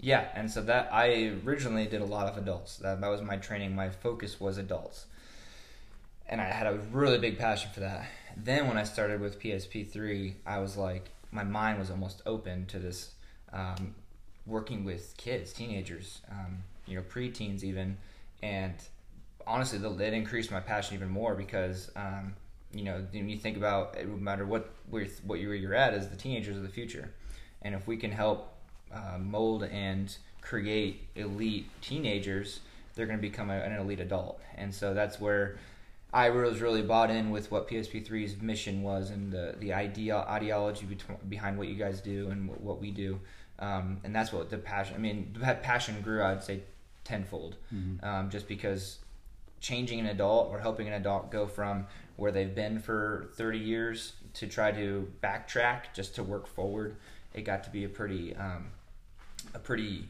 Yeah, 0.01 0.27
and 0.33 0.51
so 0.51 0.61
that 0.63 0.89
I 0.91 1.31
originally 1.45 1.85
did 1.85 2.01
a 2.01 2.05
lot 2.05 2.27
of 2.27 2.37
adults. 2.37 2.77
That, 2.77 2.99
that 2.99 3.07
was 3.07 3.21
my 3.21 3.37
training. 3.37 3.73
My 3.73 3.89
focus 3.89 4.39
was 4.39 4.57
adults, 4.57 5.05
and 6.27 6.41
I 6.41 6.45
had 6.45 6.67
a 6.67 6.79
really 6.91 7.17
big 7.17 7.37
passion 7.37 7.71
for 7.73 7.81
that. 7.81 8.05
Then 8.35 8.67
when 8.67 8.77
I 8.77 8.83
started 8.83 9.21
with 9.21 9.39
PSP 9.39 9.89
three, 9.89 10.35
I 10.45 10.59
was 10.59 10.77
like, 10.77 11.11
my 11.31 11.43
mind 11.43 11.79
was 11.79 11.89
almost 11.89 12.21
open 12.25 12.65
to 12.67 12.79
this, 12.79 13.11
um, 13.51 13.95
working 14.45 14.83
with 14.83 15.13
kids, 15.17 15.53
teenagers, 15.53 16.21
um, 16.31 16.63
you 16.87 16.95
know, 16.95 17.03
preteens 17.03 17.63
even, 17.63 17.97
and 18.41 18.73
honestly, 19.45 19.79
it 19.79 20.13
increased 20.13 20.51
my 20.51 20.59
passion 20.59 20.95
even 20.95 21.09
more 21.09 21.35
because. 21.35 21.91
Um, 21.95 22.35
you 22.75 22.83
know, 22.83 23.05
when 23.11 23.29
you 23.29 23.37
think 23.37 23.55
about 23.55 23.95
it, 23.97 24.07
no 24.07 24.15
matter 24.15 24.45
what 24.45 24.71
where 24.89 25.05
what 25.23 25.39
you're, 25.39 25.53
you're 25.53 25.75
at, 25.75 25.93
is 25.93 26.09
the 26.09 26.15
teenagers 26.15 26.57
of 26.57 26.63
the 26.63 26.69
future, 26.69 27.13
and 27.61 27.75
if 27.75 27.87
we 27.87 27.97
can 27.97 28.11
help 28.11 28.53
uh, 28.93 29.17
mold 29.19 29.63
and 29.63 30.15
create 30.41 31.07
elite 31.15 31.69
teenagers, 31.81 32.59
they're 32.95 33.05
going 33.05 33.17
to 33.17 33.21
become 33.21 33.49
a, 33.49 33.53
an 33.53 33.73
elite 33.73 33.99
adult. 33.99 34.41
And 34.55 34.73
so 34.73 34.93
that's 34.93 35.19
where 35.19 35.57
I 36.13 36.29
was 36.29 36.61
really 36.61 36.83
bought 36.83 37.09
in 37.09 37.31
with 37.31 37.51
what 37.51 37.67
PSP3's 37.67 38.41
mission 38.41 38.83
was 38.83 39.09
and 39.09 39.31
the 39.31 39.55
the 39.59 39.73
idea 39.73 40.17
ideology 40.17 40.85
bet- 40.85 41.29
behind 41.29 41.57
what 41.57 41.67
you 41.67 41.75
guys 41.75 42.01
do 42.01 42.29
and 42.29 42.47
what, 42.47 42.61
what 42.61 42.79
we 42.81 42.91
do. 42.91 43.19
Um, 43.59 43.99
and 44.03 44.15
that's 44.15 44.31
what 44.31 44.49
the 44.49 44.57
passion. 44.57 44.95
I 44.95 44.99
mean, 44.99 45.35
that 45.39 45.63
passion 45.63 46.01
grew. 46.01 46.23
I'd 46.23 46.43
say 46.43 46.61
tenfold, 47.03 47.57
um, 48.03 48.29
just 48.29 48.47
because 48.47 48.99
changing 49.59 49.99
an 49.99 50.07
adult 50.07 50.49
or 50.49 50.59
helping 50.59 50.87
an 50.87 50.93
adult 50.93 51.31
go 51.31 51.47
from 51.47 51.87
where 52.17 52.31
they've 52.31 52.53
been 52.53 52.79
for 52.79 53.29
30 53.35 53.57
years 53.59 54.13
to 54.33 54.45
try 54.45 54.71
to 54.71 55.07
backtrack 55.23 55.93
just 55.93 56.15
to 56.15 56.21
work 56.23 56.45
forward 56.47 56.97
it 57.33 57.43
got 57.43 57.63
to 57.63 57.69
be 57.69 57.85
a 57.85 57.89
pretty 57.89 58.35
um, 58.35 58.67
a 59.53 59.59
pretty 59.59 60.09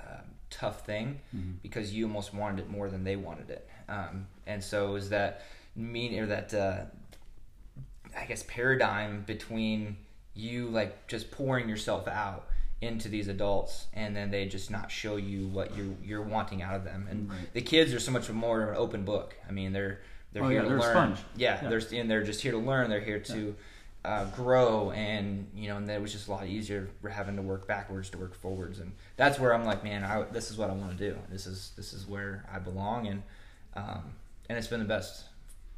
um, 0.00 0.24
tough 0.50 0.84
thing 0.84 1.20
because 1.62 1.94
you 1.94 2.06
almost 2.06 2.34
wanted 2.34 2.58
it 2.60 2.68
more 2.68 2.88
than 2.90 3.04
they 3.04 3.14
wanted 3.16 3.50
it 3.50 3.68
um, 3.88 4.26
and 4.48 4.62
so 4.64 4.88
it 4.88 4.92
was 4.92 5.10
that 5.10 5.42
mean 5.76 6.18
or 6.18 6.26
that 6.26 6.52
uh, 6.54 6.80
I 8.18 8.24
guess 8.24 8.42
paradigm 8.48 9.22
between 9.26 9.96
you 10.34 10.68
like 10.68 11.06
just 11.06 11.30
pouring 11.30 11.68
yourself 11.68 12.08
out 12.08 12.46
into 12.80 13.08
these 13.08 13.26
adults 13.28 13.86
and 13.92 14.14
then 14.14 14.30
they 14.30 14.46
just 14.46 14.70
not 14.70 14.90
show 14.90 15.16
you 15.16 15.46
what 15.48 15.76
you're 15.76 15.94
you're 16.02 16.22
wanting 16.22 16.62
out 16.62 16.74
of 16.74 16.84
them. 16.84 17.06
And 17.10 17.28
Right. 17.30 17.52
the 17.52 17.60
kids 17.60 17.92
are 17.92 18.00
so 18.00 18.10
much 18.12 18.28
more 18.30 18.62
of 18.62 18.68
an 18.70 18.76
open 18.76 19.04
book. 19.04 19.36
I 19.48 19.52
mean 19.52 19.72
they're 19.72 20.00
they're 20.32 20.44
Oh, 20.44 20.48
here 20.48 20.58
yeah, 20.58 20.62
to 20.62 20.68
they're 20.68 20.78
a 20.78 20.80
learn. 20.80 21.16
sponge. 21.16 21.18
yeah, 21.36 21.62
Yeah. 21.62 21.68
they're 21.68 22.00
and 22.00 22.10
they're 22.10 22.22
just 22.24 22.40
here 22.40 22.52
to 22.52 22.58
learn. 22.58 22.88
They're 22.90 23.00
here 23.00 23.18
to 23.20 23.54
uh, 24.04 24.24
grow. 24.26 24.92
And 24.92 25.48
you 25.54 25.68
know 25.68 25.76
and 25.76 25.90
it 25.90 26.00
was 26.00 26.12
just 26.12 26.28
a 26.28 26.30
lot 26.30 26.46
easier 26.46 26.88
for 27.02 27.08
having 27.08 27.36
to 27.36 27.42
work 27.42 27.66
backwards 27.66 28.10
to 28.10 28.18
work 28.18 28.34
forwards. 28.34 28.78
And 28.78 28.92
that's 29.16 29.38
where 29.40 29.52
i'm 29.54 29.64
like 29.64 29.82
man 29.84 30.04
I, 30.04 30.22
this 30.22 30.50
is 30.50 30.56
what 30.56 30.70
i 30.70 30.72
want 30.72 30.96
to 30.96 31.10
do. 31.10 31.18
This 31.30 31.46
is 31.46 31.72
this 31.76 31.92
is 31.92 32.06
where 32.06 32.44
i 32.52 32.58
belong. 32.58 33.06
And 33.08 33.22
um, 33.74 34.14
and 34.48 34.56
it's 34.58 34.66
been 34.68 34.80
the 34.80 34.86
best 34.86 35.24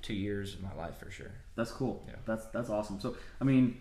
two 0.03 0.15
years 0.15 0.55
of 0.55 0.62
my 0.62 0.75
life 0.75 0.97
for 0.99 1.11
sure 1.11 1.33
That's 1.57 1.71
cool. 1.73 2.05
Yeah. 2.09 2.15
That's 2.27 2.47
that's 2.47 2.71
awesome. 2.71 3.00
So 3.00 3.17
I 3.41 3.45
mean, 3.45 3.81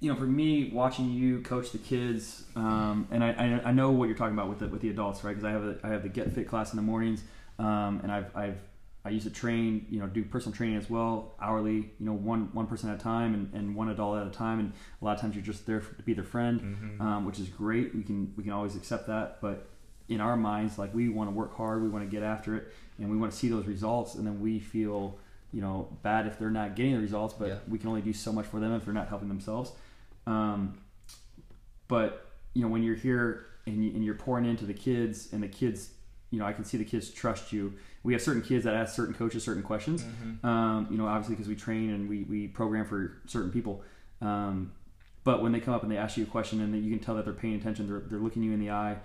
you 0.00 0.10
know, 0.12 0.16
for 0.18 0.26
me, 0.26 0.70
watching 0.72 1.10
you 1.10 1.40
coach 1.42 1.72
the 1.72 1.78
kids, 1.78 2.44
um, 2.54 3.08
and 3.10 3.22
I, 3.24 3.30
I 3.32 3.68
I 3.68 3.72
know 3.72 3.90
what 3.90 4.06
you're 4.08 4.16
talking 4.16 4.34
about 4.34 4.48
with 4.48 4.60
the 4.60 4.68
with 4.68 4.80
the 4.80 4.90
adults, 4.90 5.24
right? 5.24 5.30
Because 5.32 5.44
I 5.44 5.50
have 5.50 5.64
a, 5.64 5.78
I 5.82 5.88
have 5.88 6.02
the 6.04 6.08
Get 6.08 6.32
Fit 6.32 6.46
class 6.48 6.72
in 6.72 6.76
the 6.76 6.82
mornings, 6.82 7.22
um, 7.58 8.00
and 8.02 8.12
I've 8.12 8.34
I've 8.36 8.58
I 9.04 9.10
used 9.10 9.26
to 9.26 9.32
train, 9.32 9.86
you 9.90 9.98
know, 10.00 10.06
do 10.06 10.24
personal 10.24 10.54
training 10.56 10.76
as 10.76 10.88
well, 10.88 11.34
hourly, 11.40 11.76
you 11.98 12.06
know, 12.06 12.12
one 12.12 12.48
one 12.52 12.66
person 12.66 12.90
at 12.90 12.96
a 12.96 13.02
time 13.02 13.34
and, 13.34 13.52
and 13.54 13.74
one 13.74 13.88
adult 13.90 14.18
at 14.20 14.26
a 14.26 14.30
time, 14.30 14.60
and 14.60 14.72
a 15.02 15.04
lot 15.04 15.16
of 15.16 15.20
times 15.20 15.34
you're 15.34 15.44
just 15.44 15.66
there 15.66 15.80
to 15.80 16.02
be 16.04 16.14
their 16.14 16.24
friend, 16.24 16.60
Mhm. 16.60 17.00
um, 17.04 17.24
which 17.26 17.38
is 17.40 17.48
great. 17.48 17.94
We 17.94 18.02
can 18.04 18.32
we 18.36 18.44
can 18.44 18.52
always 18.52 18.76
accept 18.76 19.08
that, 19.08 19.40
but 19.40 19.68
in 20.08 20.20
our 20.20 20.36
minds, 20.36 20.78
like 20.78 20.94
we 20.94 21.08
want 21.08 21.28
to 21.30 21.34
work 21.34 21.54
hard, 21.56 21.82
we 21.82 21.88
want 21.88 22.04
to 22.04 22.10
get 22.10 22.22
after 22.22 22.56
it, 22.56 22.72
and 22.98 23.10
we 23.10 23.16
want 23.16 23.30
to 23.32 23.36
see 23.38 23.48
those 23.48 23.66
results, 23.66 24.14
and 24.14 24.26
then 24.26 24.40
we 24.40 24.58
feel, 24.58 25.18
you 25.52 25.60
know, 25.60 25.88
bad 26.02 26.26
if 26.26 26.38
they're 26.38 26.50
not 26.50 26.74
getting 26.76 26.92
the 26.94 27.00
results, 27.00 27.34
but 27.38 27.48
Yeah. 27.48 27.58
we 27.68 27.78
can 27.78 27.88
only 27.88 28.00
do 28.02 28.12
so 28.12 28.32
much 28.32 28.46
for 28.46 28.58
them 28.60 28.72
if 28.72 28.84
they're 28.84 28.94
not 28.94 29.08
helping 29.08 29.28
themselves. 29.28 29.72
Um, 30.26 30.78
but 31.88 32.26
you 32.54 32.62
know, 32.62 32.68
when 32.68 32.82
you're 32.82 32.96
here 32.96 33.46
and, 33.66 33.84
you, 33.84 33.90
and 33.92 34.04
you're 34.04 34.14
pouring 34.14 34.44
into 34.46 34.64
the 34.64 34.74
kids, 34.74 35.28
and 35.32 35.42
the 35.42 35.48
kids, 35.48 35.90
you 36.30 36.38
know, 36.38 36.46
I 36.46 36.52
can 36.52 36.64
see 36.64 36.78
the 36.78 36.84
kids 36.84 37.10
trust 37.10 37.52
you. 37.52 37.74
We 38.02 38.12
have 38.14 38.22
certain 38.22 38.42
kids 38.42 38.64
that 38.64 38.74
ask 38.74 38.94
certain 38.94 39.14
coaches 39.14 39.44
certain 39.44 39.62
questions. 39.62 40.02
Mhm. 40.04 40.44
Um, 40.44 40.88
you 40.90 40.96
know, 40.96 41.06
obviously 41.06 41.34
because 41.34 41.48
we 41.48 41.56
train 41.56 41.90
and 41.90 42.08
we, 42.08 42.22
we 42.24 42.48
program 42.48 42.84
for 42.86 43.18
certain 43.26 43.50
people. 43.50 43.82
Um, 44.20 44.72
but 45.24 45.42
when 45.42 45.52
they 45.52 45.60
come 45.60 45.74
up 45.74 45.82
and 45.82 45.92
they 45.92 45.96
ask 45.98 46.16
you 46.16 46.24
a 46.24 46.26
question, 46.26 46.60
and 46.60 46.74
you 46.84 46.90
can 46.90 46.98
tell 47.04 47.14
that 47.16 47.24
they're 47.24 47.34
paying 47.34 47.54
attention, 47.56 47.86
they're, 47.88 48.00
they're 48.00 48.18
looking 48.18 48.42
you 48.42 48.52
in 48.52 48.60
the 48.60 48.70
eye, 48.70 48.96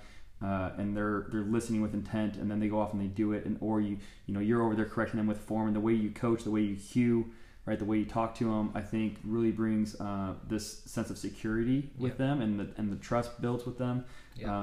uh, 0.44 0.72
and 0.78 0.96
they're 0.96 1.28
they're 1.32 1.42
listening 1.42 1.82
with 1.82 1.94
intent, 1.94 2.36
and 2.36 2.52
then 2.52 2.60
they 2.60 2.68
go 2.68 2.80
off 2.80 2.92
and 2.94 3.02
they 3.02 3.08
do 3.08 3.32
it, 3.32 3.46
and 3.46 3.58
or 3.62 3.80
you 3.80 3.98
you 4.26 4.34
know 4.34 4.40
you're 4.40 4.62
over 4.62 4.76
there 4.76 4.86
correcting 4.86 5.18
them 5.18 5.28
with 5.28 5.40
form, 5.40 5.68
and 5.68 5.76
the 5.76 5.80
way 5.80 5.94
you 5.94 6.10
coach, 6.10 6.44
the 6.44 6.52
way 6.52 6.62
you 6.62 6.76
cue, 6.76 7.32
right, 7.66 7.80
the 7.80 7.86
way 7.86 7.98
you 7.98 8.06
talk 8.06 8.36
to 8.36 8.46
them, 8.46 8.72
I 8.76 8.82
think 8.82 9.18
really 9.24 9.52
brings 9.52 10.00
uh, 10.00 10.34
this 10.48 10.80
sense 10.86 11.10
of 11.10 11.18
security 11.18 11.90
with 11.98 12.18
them, 12.18 12.42
and 12.42 12.60
the 12.60 12.68
and 12.78 12.92
the 12.92 12.98
trust 12.98 13.42
builds 13.42 13.66
with 13.66 13.78
them. 13.78 14.06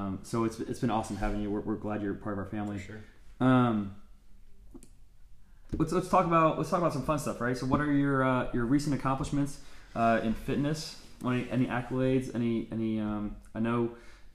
Um, 0.04 0.18
so 0.22 0.44
it's 0.44 0.60
it's 0.60 0.80
been 0.80 0.90
awesome 0.90 1.16
having 1.16 1.40
you. 1.40 1.50
We're, 1.50 1.60
we're 1.60 1.76
glad 1.76 2.02
you're 2.02 2.14
part 2.14 2.34
of 2.34 2.40
our 2.40 2.50
family. 2.50 2.78
for 2.78 2.84
sure 2.84 3.00
Um, 3.48 3.94
let's 5.78 5.92
let's 5.92 6.08
talk 6.08 6.26
about 6.26 6.58
let's 6.58 6.70
talk 6.70 6.80
about 6.80 6.92
some 6.92 7.04
fun 7.04 7.18
stuff, 7.18 7.40
right? 7.40 7.56
So, 7.56 7.66
what 7.66 7.80
are 7.80 7.92
your 7.92 8.24
uh, 8.24 8.48
your 8.52 8.66
recent 8.66 8.94
accomplishments 8.94 9.60
uh, 9.94 10.20
in 10.22 10.34
fitness? 10.34 10.96
Any, 11.24 11.50
any 11.50 11.66
accolades? 11.66 12.34
Any 12.34 12.68
any? 12.72 13.00
Um, 13.00 13.36
I 13.54 13.60
know 13.60 13.92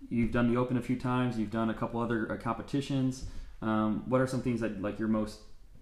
you've 0.09 0.31
done 0.31 0.53
the 0.53 0.59
Open 0.59 0.77
a 0.77 0.81
few 0.81 0.97
times. 0.99 1.37
You've 1.37 1.51
done 1.51 1.69
a 1.69 1.73
couple 1.73 1.99
other 2.01 2.31
uh, 2.31 2.37
competitions. 2.37 3.25
Um, 3.61 4.03
what 4.07 4.21
are 4.21 4.27
some 4.27 4.41
things 4.41 4.61
that 4.61 4.81
like 4.81 4.99
you're 4.99 5.07
most 5.07 5.39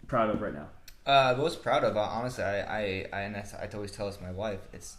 proud 0.08 0.30
of 0.30 0.42
right 0.42 0.54
now? 0.54 0.68
Uh, 1.06 1.36
most 1.38 1.62
proud 1.62 1.84
of, 1.84 1.98
uh, 1.98 2.00
honestly, 2.00 2.44
I, 2.44 2.60
I, 2.62 3.06
I, 3.12 3.20
and 3.22 3.36
that's, 3.36 3.54
I 3.54 3.68
always 3.74 3.92
tell 3.92 4.06
this 4.06 4.16
to 4.18 4.24
my 4.24 4.32
wife. 4.32 4.62
It's 4.72 4.96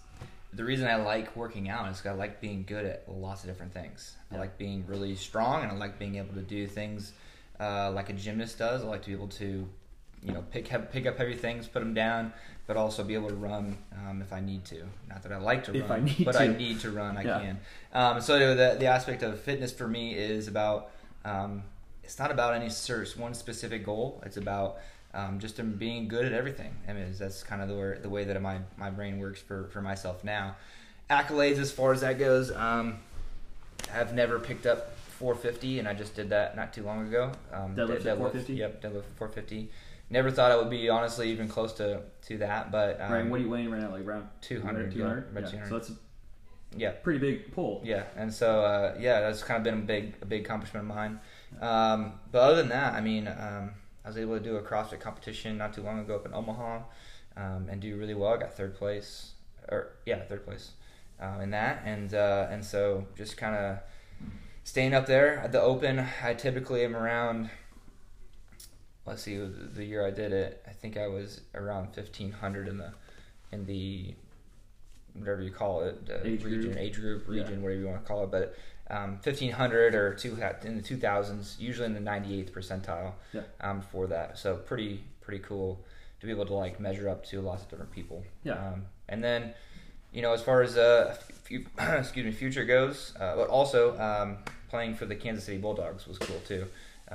the 0.53 0.63
reason 0.65 0.87
I 0.87 0.97
like 0.97 1.35
working 1.35 1.69
out 1.71 1.91
is 1.91 2.01
'cause 2.01 2.13
I 2.13 2.15
like 2.15 2.41
being 2.41 2.65
good 2.67 2.85
at 2.85 3.05
lots 3.09 3.43
of 3.43 3.49
different 3.49 3.73
things. 3.73 4.15
I 4.31 4.37
like 4.37 4.59
being 4.59 4.85
really 4.87 5.15
strong, 5.17 5.63
and 5.63 5.73
I 5.73 5.75
like 5.77 5.99
being 5.99 6.17
able 6.17 6.35
to 6.35 6.43
do 6.43 6.67
things 6.67 7.13
uh, 7.59 7.91
like 7.93 8.11
a 8.11 8.13
gymnast 8.13 8.59
does. 8.59 8.85
I 8.85 8.87
like 8.87 9.03
to 9.03 9.09
be 9.09 9.15
able 9.15 9.29
to, 9.29 9.67
you 10.25 10.33
know, 10.33 10.43
pick 10.51 10.69
have, 10.69 10.91
pick 10.91 11.07
up 11.07 11.19
heavy 11.19 11.35
things, 11.35 11.67
put 11.67 11.81
them 11.81 11.95
down, 11.95 12.33
but 12.67 12.77
also 12.77 13.05
be 13.05 13.15
able 13.15 13.29
to 13.29 13.35
run 13.35 13.77
um, 14.09 14.23
if 14.23 14.33
I 14.33 14.41
need 14.41 14.65
to. 14.67 14.83
Not 15.09 15.23
that 15.23 15.33
I 15.33 15.37
like 15.37 15.65
to 15.65 15.75
If 15.77 15.89
run, 15.91 16.09
I 16.09 16.25
but 16.25 16.37
I 16.37 16.47
need 16.47 16.81
to 16.81 16.91
run. 16.91 17.17
I 17.17 17.23
Yeah. 17.23 17.41
can. 17.41 17.61
Um, 17.93 18.21
so 18.21 18.55
the 18.55 18.77
the 18.79 18.87
aspect 18.87 19.23
of 19.23 19.39
fitness 19.41 19.73
for 19.73 19.87
me 19.89 20.15
is 20.15 20.49
about. 20.49 20.91
Um, 21.25 21.63
it's 22.03 22.19
not 22.19 22.31
about 22.31 22.53
any 22.53 22.69
cer- 22.69 23.07
one 23.17 23.33
specific 23.33 23.83
goal. 23.85 24.23
It's 24.27 24.37
about 24.37 24.77
um, 25.15 25.39
just 25.39 25.59
being 25.79 26.07
good 26.07 26.27
at 26.27 26.33
everything. 26.33 26.75
I 26.87 26.93
mean, 26.93 27.07
that's 27.19 27.43
kind 27.43 27.63
of 27.63 27.69
the 27.69 27.75
way, 27.75 27.99
the 28.03 28.11
way 28.11 28.25
that 28.25 28.43
my, 28.43 28.59
my 28.77 28.91
brain 28.91 29.19
works 29.19 29.41
for, 29.41 29.69
for 29.69 29.81
myself 29.81 30.23
now. 30.23 30.57
Accolades 31.09 31.57
as 31.57 31.73
far 31.73 31.93
as 31.95 32.03
that 32.03 32.19
goes, 32.19 32.51
um, 32.51 32.99
I've 33.95 34.13
never 34.13 34.39
picked 34.39 34.67
up 34.67 34.95
450, 35.19 35.79
and 35.79 35.89
I 35.89 35.95
just 35.95 36.15
did 36.15 36.29
that 36.29 36.57
not 36.57 36.75
too 36.75 36.83
long 36.83 37.07
ago. 37.09 37.33
Um, 37.51 37.75
Deadlift 37.75 38.03
de- 38.03 38.11
at 38.11 38.19
450? 38.19 38.53
Yep, 38.55 38.83
deadlift 38.83 39.05
450. 39.17 39.71
Never 40.11 40.31
thought 40.31 40.53
I 40.53 40.57
would 40.57 40.71
be 40.71 40.89
honestly 40.89 41.31
even 41.31 41.49
close 41.49 41.73
to, 41.75 42.03
to 42.27 42.39
that, 42.39 42.71
but 42.71 43.01
um, 43.01 43.11
Ryan, 43.13 43.31
what 43.31 43.41
are 43.41 43.43
you 43.43 43.51
weighing 43.51 43.71
right 43.71 43.81
now? 43.81 43.91
Like 43.91 44.05
around 44.05 44.29
200, 44.43 44.93
Two 44.93 44.99
yeah, 44.99 45.05
hundred. 45.07 45.31
about 45.31 45.45
Yeah. 45.45 45.51
200. 45.51 45.69
So 45.69 45.79
that's 45.79 45.91
a 45.91 45.95
yeah, 46.77 46.91
pretty 46.91 47.19
big 47.21 47.53
pull. 47.53 47.81
yeah, 47.85 48.05
and 48.17 48.33
so 48.33 48.61
uh, 48.63 48.97
yeah, 49.01 49.21
that's 49.21 49.43
kind 49.43 49.59
of 49.59 49.65
been 49.65 49.75
a 49.83 49.87
big 49.87 50.15
a 50.23 50.27
big 50.27 50.45
accomplishment 50.45 50.89
of 50.89 50.95
mine. 50.95 51.21
Um, 51.61 52.15
but 52.33 52.39
other 52.41 52.57
than 52.57 52.69
that, 52.69 52.95
I 52.95 53.01
mean, 53.01 53.29
um, 53.29 53.71
I 54.05 54.09
was 54.09 54.19
able 54.19 54.37
to 54.37 54.43
do 54.45 54.57
a 54.57 54.63
CrossFit 54.63 55.01
competition 55.01 55.57
not 55.57 55.73
too 55.73 55.83
long 55.83 56.01
ago 56.01 56.17
up 56.17 56.27
in 56.27 56.35
Omaha, 56.35 56.81
um, 57.37 57.69
and 57.71 57.81
do 57.81 57.97
really 57.97 58.15
well. 58.15 58.35
I 58.35 58.39
got 58.39 58.55
third 58.55 58.75
place, 58.77 59.33
or 59.69 59.93
yeah, 60.05 60.21
third 60.25 60.45
place 60.45 60.73
um, 61.21 61.41
in 61.41 61.51
that, 61.51 61.83
and 61.87 62.13
uh, 62.13 62.49
and 62.51 62.65
so 62.65 63.07
just 63.17 63.37
kind 63.37 63.55
of 63.57 63.79
staying 64.65 64.95
up 64.95 65.07
there 65.07 65.39
at 65.39 65.53
the 65.53 65.61
Open. 65.63 66.05
I 66.23 66.35
typically 66.35 66.85
am 66.85 66.95
around. 66.97 67.51
Let's 69.07 69.23
see, 69.23 69.37
the 69.37 69.85
year 69.85 70.07
I 70.07 70.11
did 70.11 70.33
it, 70.33 70.63
I 70.67 70.71
think 70.71 70.97
I 70.97 71.07
was 71.09 71.41
around 71.55 71.95
fifteen 71.95 72.33
hundred 72.33 72.69
in 72.69 72.79
the 72.79 72.93
in 73.53 73.67
the 73.67 74.15
whatever 75.15 75.43
you 75.43 75.51
call 75.51 75.83
it, 75.83 75.97
uh, 76.11 76.27
Age 76.27 76.43
region, 76.43 76.63
group. 76.73 76.77
age 76.77 76.95
group, 77.01 77.25
Yeah. 77.29 77.41
region, 77.43 77.63
whatever 77.63 77.81
you 77.81 77.87
want 77.87 78.03
to 78.03 78.09
call 78.09 78.25
it. 78.25 78.31
But 78.33 78.57
um, 78.91 79.13
1500 79.23 79.95
or 79.95 80.13
two 80.15 80.31
in 80.65 80.77
the 80.77 80.83
2000s, 80.83 81.59
usually 81.61 81.87
in 81.87 81.95
the 81.95 82.01
98th 82.01 82.51
percentile 82.51 83.13
Yeah. 83.33 83.43
um, 83.61 83.81
for 83.81 84.07
that. 84.09 84.39
So 84.39 84.57
pretty 84.57 85.05
pretty 85.21 85.43
cool 85.43 85.85
to 86.21 86.27
be 86.27 86.33
able 86.33 86.47
to 86.47 86.55
like 86.55 86.81
measure 86.81 87.09
up 87.09 87.25
to 87.27 87.41
lots 87.41 87.63
of 87.63 87.69
different 87.71 87.93
people. 87.93 88.25
Yeah. 88.43 88.55
Um, 88.55 88.87
and 89.09 89.23
then, 89.23 89.55
you 90.13 90.21
know, 90.23 90.33
as 90.33 90.43
far 90.43 90.63
as 90.63 90.77
uh, 90.77 91.17
excuse 91.79 92.25
me, 92.27 92.33
future 92.33 92.65
goes, 92.65 93.13
uh, 93.21 93.37
but 93.37 93.49
also 93.49 93.99
um, 94.01 94.39
playing 94.69 94.95
for 94.97 95.07
the 95.07 95.15
Kansas 95.15 95.45
City 95.45 95.59
Bulldogs 95.59 96.07
was 96.09 96.19
cool 96.19 96.41
too. 96.41 96.67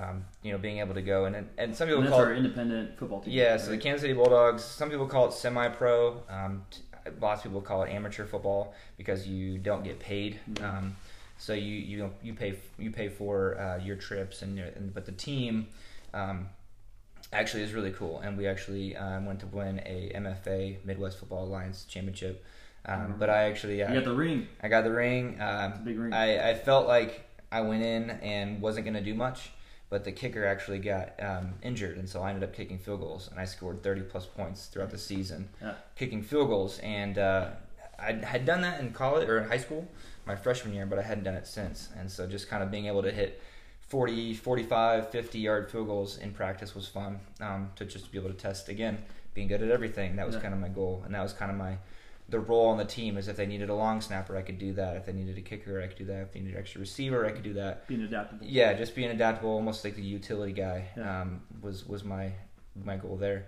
Um, 0.01 0.25
you 0.43 0.51
know, 0.51 0.57
being 0.57 0.79
able 0.79 0.93
to 0.93 1.01
go 1.01 1.25
and 1.25 1.47
and, 1.57 1.75
some 1.75 1.87
people 1.87 2.03
And 2.03 2.07
that's 2.07 2.15
call 2.17 2.25
our 2.25 2.33
it 2.33 2.37
independent 2.37 2.97
football 2.97 3.21
team. 3.21 3.33
yeah, 3.33 3.57
so 3.57 3.71
the? 3.71 3.77
Kansas 3.77 4.01
City 4.01 4.13
Bulldogs. 4.13 4.63
Some 4.63 4.89
people 4.89 5.07
call 5.07 5.27
it 5.27 5.33
semi-pro. 5.33 6.23
Um, 6.29 6.63
t- 6.71 6.81
lots 7.19 7.39
of 7.39 7.51
people 7.51 7.61
call 7.61 7.83
it 7.83 7.89
amateur 7.89 8.25
football 8.25 8.73
because 8.97 9.27
you 9.27 9.57
don't 9.57 9.83
get 9.83 9.99
paid. 9.99 10.39
Mhm. 10.51 10.63
Um, 10.63 10.95
so 11.37 11.53
you 11.53 11.75
you 11.75 12.11
you 12.21 12.33
pay 12.33 12.55
you 12.77 12.91
pay 12.91 13.09
for 13.09 13.57
uh, 13.59 13.83
your 13.83 13.95
trips 13.95 14.41
and, 14.41 14.57
your, 14.57 14.67
and 14.67 14.93
but 14.93 15.05
the 15.05 15.11
team 15.13 15.67
um, 16.13 16.47
actually 17.33 17.63
is 17.63 17.73
really 17.73 17.91
cool. 17.91 18.19
And 18.19 18.37
we 18.37 18.47
actually 18.47 18.95
um, 18.95 19.25
went 19.25 19.39
to 19.41 19.47
win 19.47 19.79
a 19.85 20.11
MFA 20.15 20.77
Midwest 20.85 21.17
Football 21.19 21.45
Alliance 21.45 21.85
championship. 21.85 22.43
Um, 22.85 23.15
but 23.19 23.29
I 23.29 23.43
actually 23.43 23.79
You 23.79 23.87
got 23.87 24.03
the 24.05 24.13
ring. 24.13 24.47
I 24.63 24.67
got 24.69 24.83
the 24.83 24.91
ring. 24.91 25.39
Um, 25.41 25.71
It's 25.71 25.79
a 25.79 25.83
big 25.83 25.99
ring. 25.99 26.13
I, 26.13 26.51
I 26.51 26.55
felt 26.55 26.87
like 26.87 27.25
I 27.51 27.61
went 27.61 27.83
in 27.83 28.09
and 28.09 28.61
wasn't 28.61 28.85
going 28.85 28.93
to 28.95 29.01
do 29.03 29.13
much, 29.13 29.51
but 29.89 30.03
the 30.03 30.11
kicker 30.11 30.45
actually 30.45 30.79
got 30.79 31.13
um, 31.21 31.53
injured, 31.63 31.97
and 31.97 32.07
so 32.07 32.21
I 32.21 32.29
ended 32.29 32.43
up 32.43 32.53
kicking 32.55 32.77
field 32.77 32.99
goals, 33.01 33.27
and 33.31 33.39
I 33.39 33.45
scored 33.45 33.81
30 33.83 34.01
plus 34.01 34.25
points 34.25 34.67
throughout 34.67 34.91
the 34.91 34.97
season, 34.97 35.49
Yeah. 35.61 35.73
kicking 35.95 36.21
field 36.21 36.49
goals. 36.49 36.79
And 36.79 37.17
uh, 37.17 37.49
I 37.97 38.13
had 38.13 38.45
done 38.45 38.61
that 38.61 38.79
in 38.79 38.91
college 38.91 39.27
or 39.27 39.39
in 39.39 39.49
high 39.49 39.57
school, 39.57 39.87
my 40.25 40.35
freshman 40.35 40.73
year, 40.75 40.85
but 40.85 40.99
I 40.99 41.01
hadn't 41.01 41.23
done 41.23 41.33
it 41.33 41.47
since. 41.47 41.89
And 41.97 42.11
so 42.11 42.27
just 42.27 42.47
kind 42.49 42.61
of 42.61 42.69
being 42.69 42.85
able 42.85 43.01
to 43.01 43.11
hit 43.11 43.41
40, 43.87 44.35
45, 44.35 45.09
50 45.09 45.39
yard 45.39 45.71
field 45.71 45.87
goals 45.87 46.17
in 46.19 46.31
practice 46.31 46.75
was 46.75 46.87
fun 46.87 47.19
um, 47.41 47.71
to 47.75 47.85
just 47.85 48.11
be 48.11 48.19
able 48.19 48.29
to 48.29 48.35
test 48.35 48.69
again, 48.69 48.99
being 49.33 49.47
good 49.47 49.63
at 49.63 49.71
everything. 49.71 50.15
That 50.17 50.27
was 50.27 50.35
Yeah. 50.35 50.41
kind 50.41 50.53
of 50.53 50.59
my 50.59 50.69
goal, 50.69 51.01
and 51.05 51.15
that 51.15 51.23
was 51.23 51.33
kind 51.33 51.49
of 51.49 51.57
my 51.57 51.77
the 52.29 52.39
role 52.39 52.67
on 52.67 52.77
the 52.77 52.85
team 52.85 53.17
is 53.17 53.27
if 53.27 53.35
they 53.37 53.45
needed 53.47 53.69
a 53.69 53.73
long 53.75 54.01
snapper, 54.01 54.37
I 54.37 54.41
could 54.43 54.59
do 54.59 54.73
that. 54.73 54.95
If 54.97 55.05
they 55.05 55.13
needed 55.13 55.37
a 55.37 55.41
kicker, 55.41 55.81
I 55.81 55.87
could 55.87 55.97
do 55.97 56.05
that. 56.05 56.21
If 56.21 56.31
they 56.33 56.39
needed 56.39 56.55
an 56.55 56.59
extra 56.61 56.79
receiver, 56.81 57.25
I 57.25 57.31
could 57.31 57.43
do 57.43 57.53
that. 57.53 57.87
Being 57.87 58.01
adaptable. 58.01 58.45
Yeah, 58.45 58.73
just 58.73 58.95
being 58.95 59.09
adaptable, 59.09 59.49
almost 59.51 59.83
like 59.83 59.95
the 59.95 60.01
utility 60.03 60.53
guy, 60.53 60.89
Yeah. 60.95 61.21
um, 61.21 61.41
was 61.61 61.87
was 61.87 62.03
my 62.03 62.33
my 62.83 62.97
goal 62.97 63.17
there. 63.17 63.47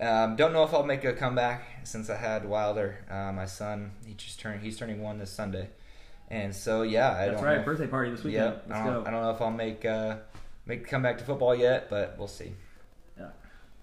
Um, 0.00 0.36
don't 0.36 0.52
know 0.52 0.64
if 0.64 0.74
I'll 0.74 0.82
make 0.84 1.04
a 1.04 1.12
comeback 1.12 1.62
since 1.84 2.10
I 2.10 2.16
had 2.16 2.44
Wilder, 2.48 2.98
uh, 3.08 3.30
my 3.32 3.44
son. 3.46 3.92
He 4.06 4.14
just 4.14 4.40
turned. 4.40 4.60
He's 4.62 4.76
turning 4.76 5.00
one 5.02 5.18
this 5.18 5.30
Sunday, 5.30 5.68
and 6.28 6.54
so 6.54 6.82
yeah, 6.82 7.10
I 7.12 7.26
That's 7.28 7.42
right. 7.42 7.58
know. 7.58 7.64
Birthday 7.64 7.86
party 7.86 8.10
this 8.10 8.24
weekend. 8.24 8.44
Yeah, 8.44 8.60
Let's 8.68 8.80
I 8.80 8.84
don't, 8.86 9.04
go. 9.04 9.08
I 9.08 9.12
don't 9.12 9.22
know 9.22 9.30
if 9.30 9.40
I'll 9.40 9.50
make 9.50 9.84
uh, 9.84 10.16
make 10.66 10.88
come 10.88 11.02
back 11.02 11.18
to 11.18 11.24
football 11.24 11.54
yet, 11.54 11.88
but 11.90 12.16
we'll 12.18 12.26
see. 12.26 12.54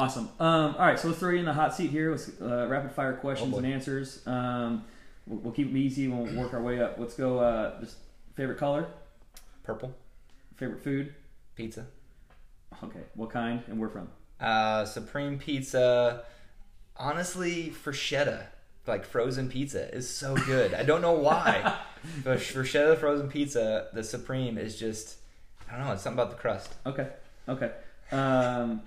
Awesome. 0.02 0.30
Um, 0.40 0.76
all 0.80 0.86
right, 0.88 0.98
so 1.00 1.10
let's 1.10 1.20
throw 1.20 1.30
you 1.30 1.38
in 1.38 1.46
the 1.46 1.54
hot 1.54 1.76
seat 1.76 1.92
here. 1.92 2.10
Let's 2.10 2.32
uh, 2.42 2.66
rapid 2.68 2.92
fire 2.92 3.14
questions 3.14 3.54
Oh, 3.54 3.58
and 3.60 3.68
answers. 3.68 4.26
Um, 4.26 4.84
we'll, 5.28 5.40
we'll 5.42 5.54
keep 5.54 5.70
it 5.70 5.78
easy. 5.78 6.08
We'll 6.08 6.34
work 6.36 6.56
our 6.56 6.62
way 6.62 6.82
up. 6.82 6.96
Let's 6.98 7.14
go. 7.14 7.38
Uh, 7.38 7.80
just 7.80 7.98
favorite 8.36 8.58
color, 8.58 8.88
Purple 9.64 9.94
favorite 10.56 10.84
food. 10.84 11.14
pizza. 11.56 11.86
Okay, 12.84 13.02
what 13.14 13.30
kind 13.30 13.62
and 13.68 13.80
where 13.80 13.90
from? 13.90 14.10
Uh, 14.40 14.86
Supreme 14.86 15.38
pizza. 15.38 16.24
Honestly, 16.98 17.70
Freschetta, 17.70 18.46
like 18.88 19.06
frozen 19.06 19.50
pizza, 19.50 19.94
is 19.94 20.10
so 20.10 20.36
good. 20.36 20.74
I 20.74 20.82
don't 20.82 21.02
know 21.04 21.14
why, 21.14 21.78
but 22.24 22.40
Freschetta 22.40 22.98
frozen 22.98 23.28
pizza, 23.30 23.90
the 23.94 24.04
Supreme 24.04 24.58
is 24.58 24.80
just. 24.80 25.18
I 25.72 25.78
don't 25.78 25.86
know. 25.86 25.94
It's 25.94 26.02
something 26.02 26.20
about 26.20 26.32
the 26.36 26.42
crust. 26.42 26.74
Okay, 26.88 27.08
okay. 27.48 27.72
Um, 28.12 28.82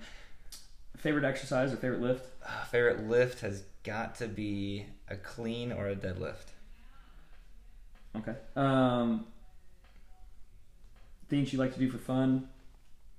favorite 1.05 1.23
exercise 1.23 1.71
or 1.71 1.77
favorite 1.77 2.01
lift? 2.01 2.25
Uh, 2.43 2.63
favorite 2.65 3.07
lift 3.07 3.41
has 3.41 3.61
got 3.83 4.15
to 4.15 4.27
be 4.27 4.87
a 5.07 5.15
clean 5.15 5.71
or 5.71 5.87
a 5.87 5.95
deadlift. 5.95 6.47
Okay. 8.17 8.33
Um, 8.55 9.27
things 11.29 11.53
you 11.53 11.59
like 11.59 11.73
to 11.75 11.79
do 11.79 11.91
for 11.91 11.99
fun? 11.99 12.49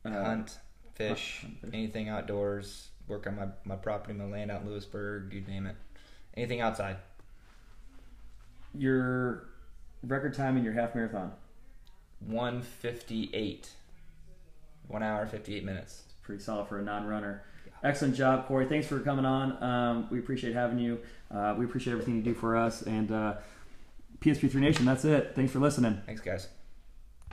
Uh, 0.05 0.11
Hunt, 0.11 0.59
fish, 0.97 1.43
hunt, 1.43 1.61
fish. 1.61 1.71
anything 1.73 2.09
outdoors. 2.09 2.89
Work 3.07 3.29
on 3.29 3.37
my, 3.37 3.47
my 3.65 3.77
property, 3.77 4.15
my 4.15 4.25
land 4.25 4.51
out 4.51 4.63
in 4.63 4.69
Louisburg. 4.69 5.33
You 5.33 5.43
name 5.43 5.67
it. 5.67 5.77
Anything 6.37 6.61
outside. 6.61 6.97
Your 8.77 9.45
record 10.03 10.35
time 10.35 10.57
in 10.57 10.65
your 10.65 10.73
half 10.73 10.93
marathon? 10.97 11.31
One 12.19 12.63
fifty 12.63 13.31
eight. 13.33 13.71
One 14.89 15.05
hour 15.05 15.25
fifty 15.25 15.55
eight 15.55 15.63
minutes. 15.65 16.03
Pretty 16.25 16.43
solid 16.43 16.67
for 16.67 16.81
a 16.81 16.83
non-runner. 16.83 17.45
Excellent 17.83 18.15
job, 18.15 18.47
Kory. 18.47 18.67
Thanks 18.67 18.87
for 18.87 18.99
coming 19.01 19.25
on. 19.25 19.63
Um, 19.63 20.09
we 20.11 20.19
appreciate 20.19 20.55
having 20.55 20.79
you. 20.79 20.99
Uh, 21.31 21.55
we 21.59 21.65
appreciate 21.65 21.93
everything 21.93 22.17
you 22.17 22.23
do 22.23 22.35
for 22.35 22.57
us. 22.57 22.83
And 22.83 23.13
uh, 23.13 23.35
PSP3 24.21 24.55
Nation, 24.57 24.85
that's 24.85 25.05
it. 25.05 25.33
Thanks 25.35 25.53
for 25.53 25.59
listening. 25.59 26.01
Thanks, 26.07 26.21
guys. 26.21 26.49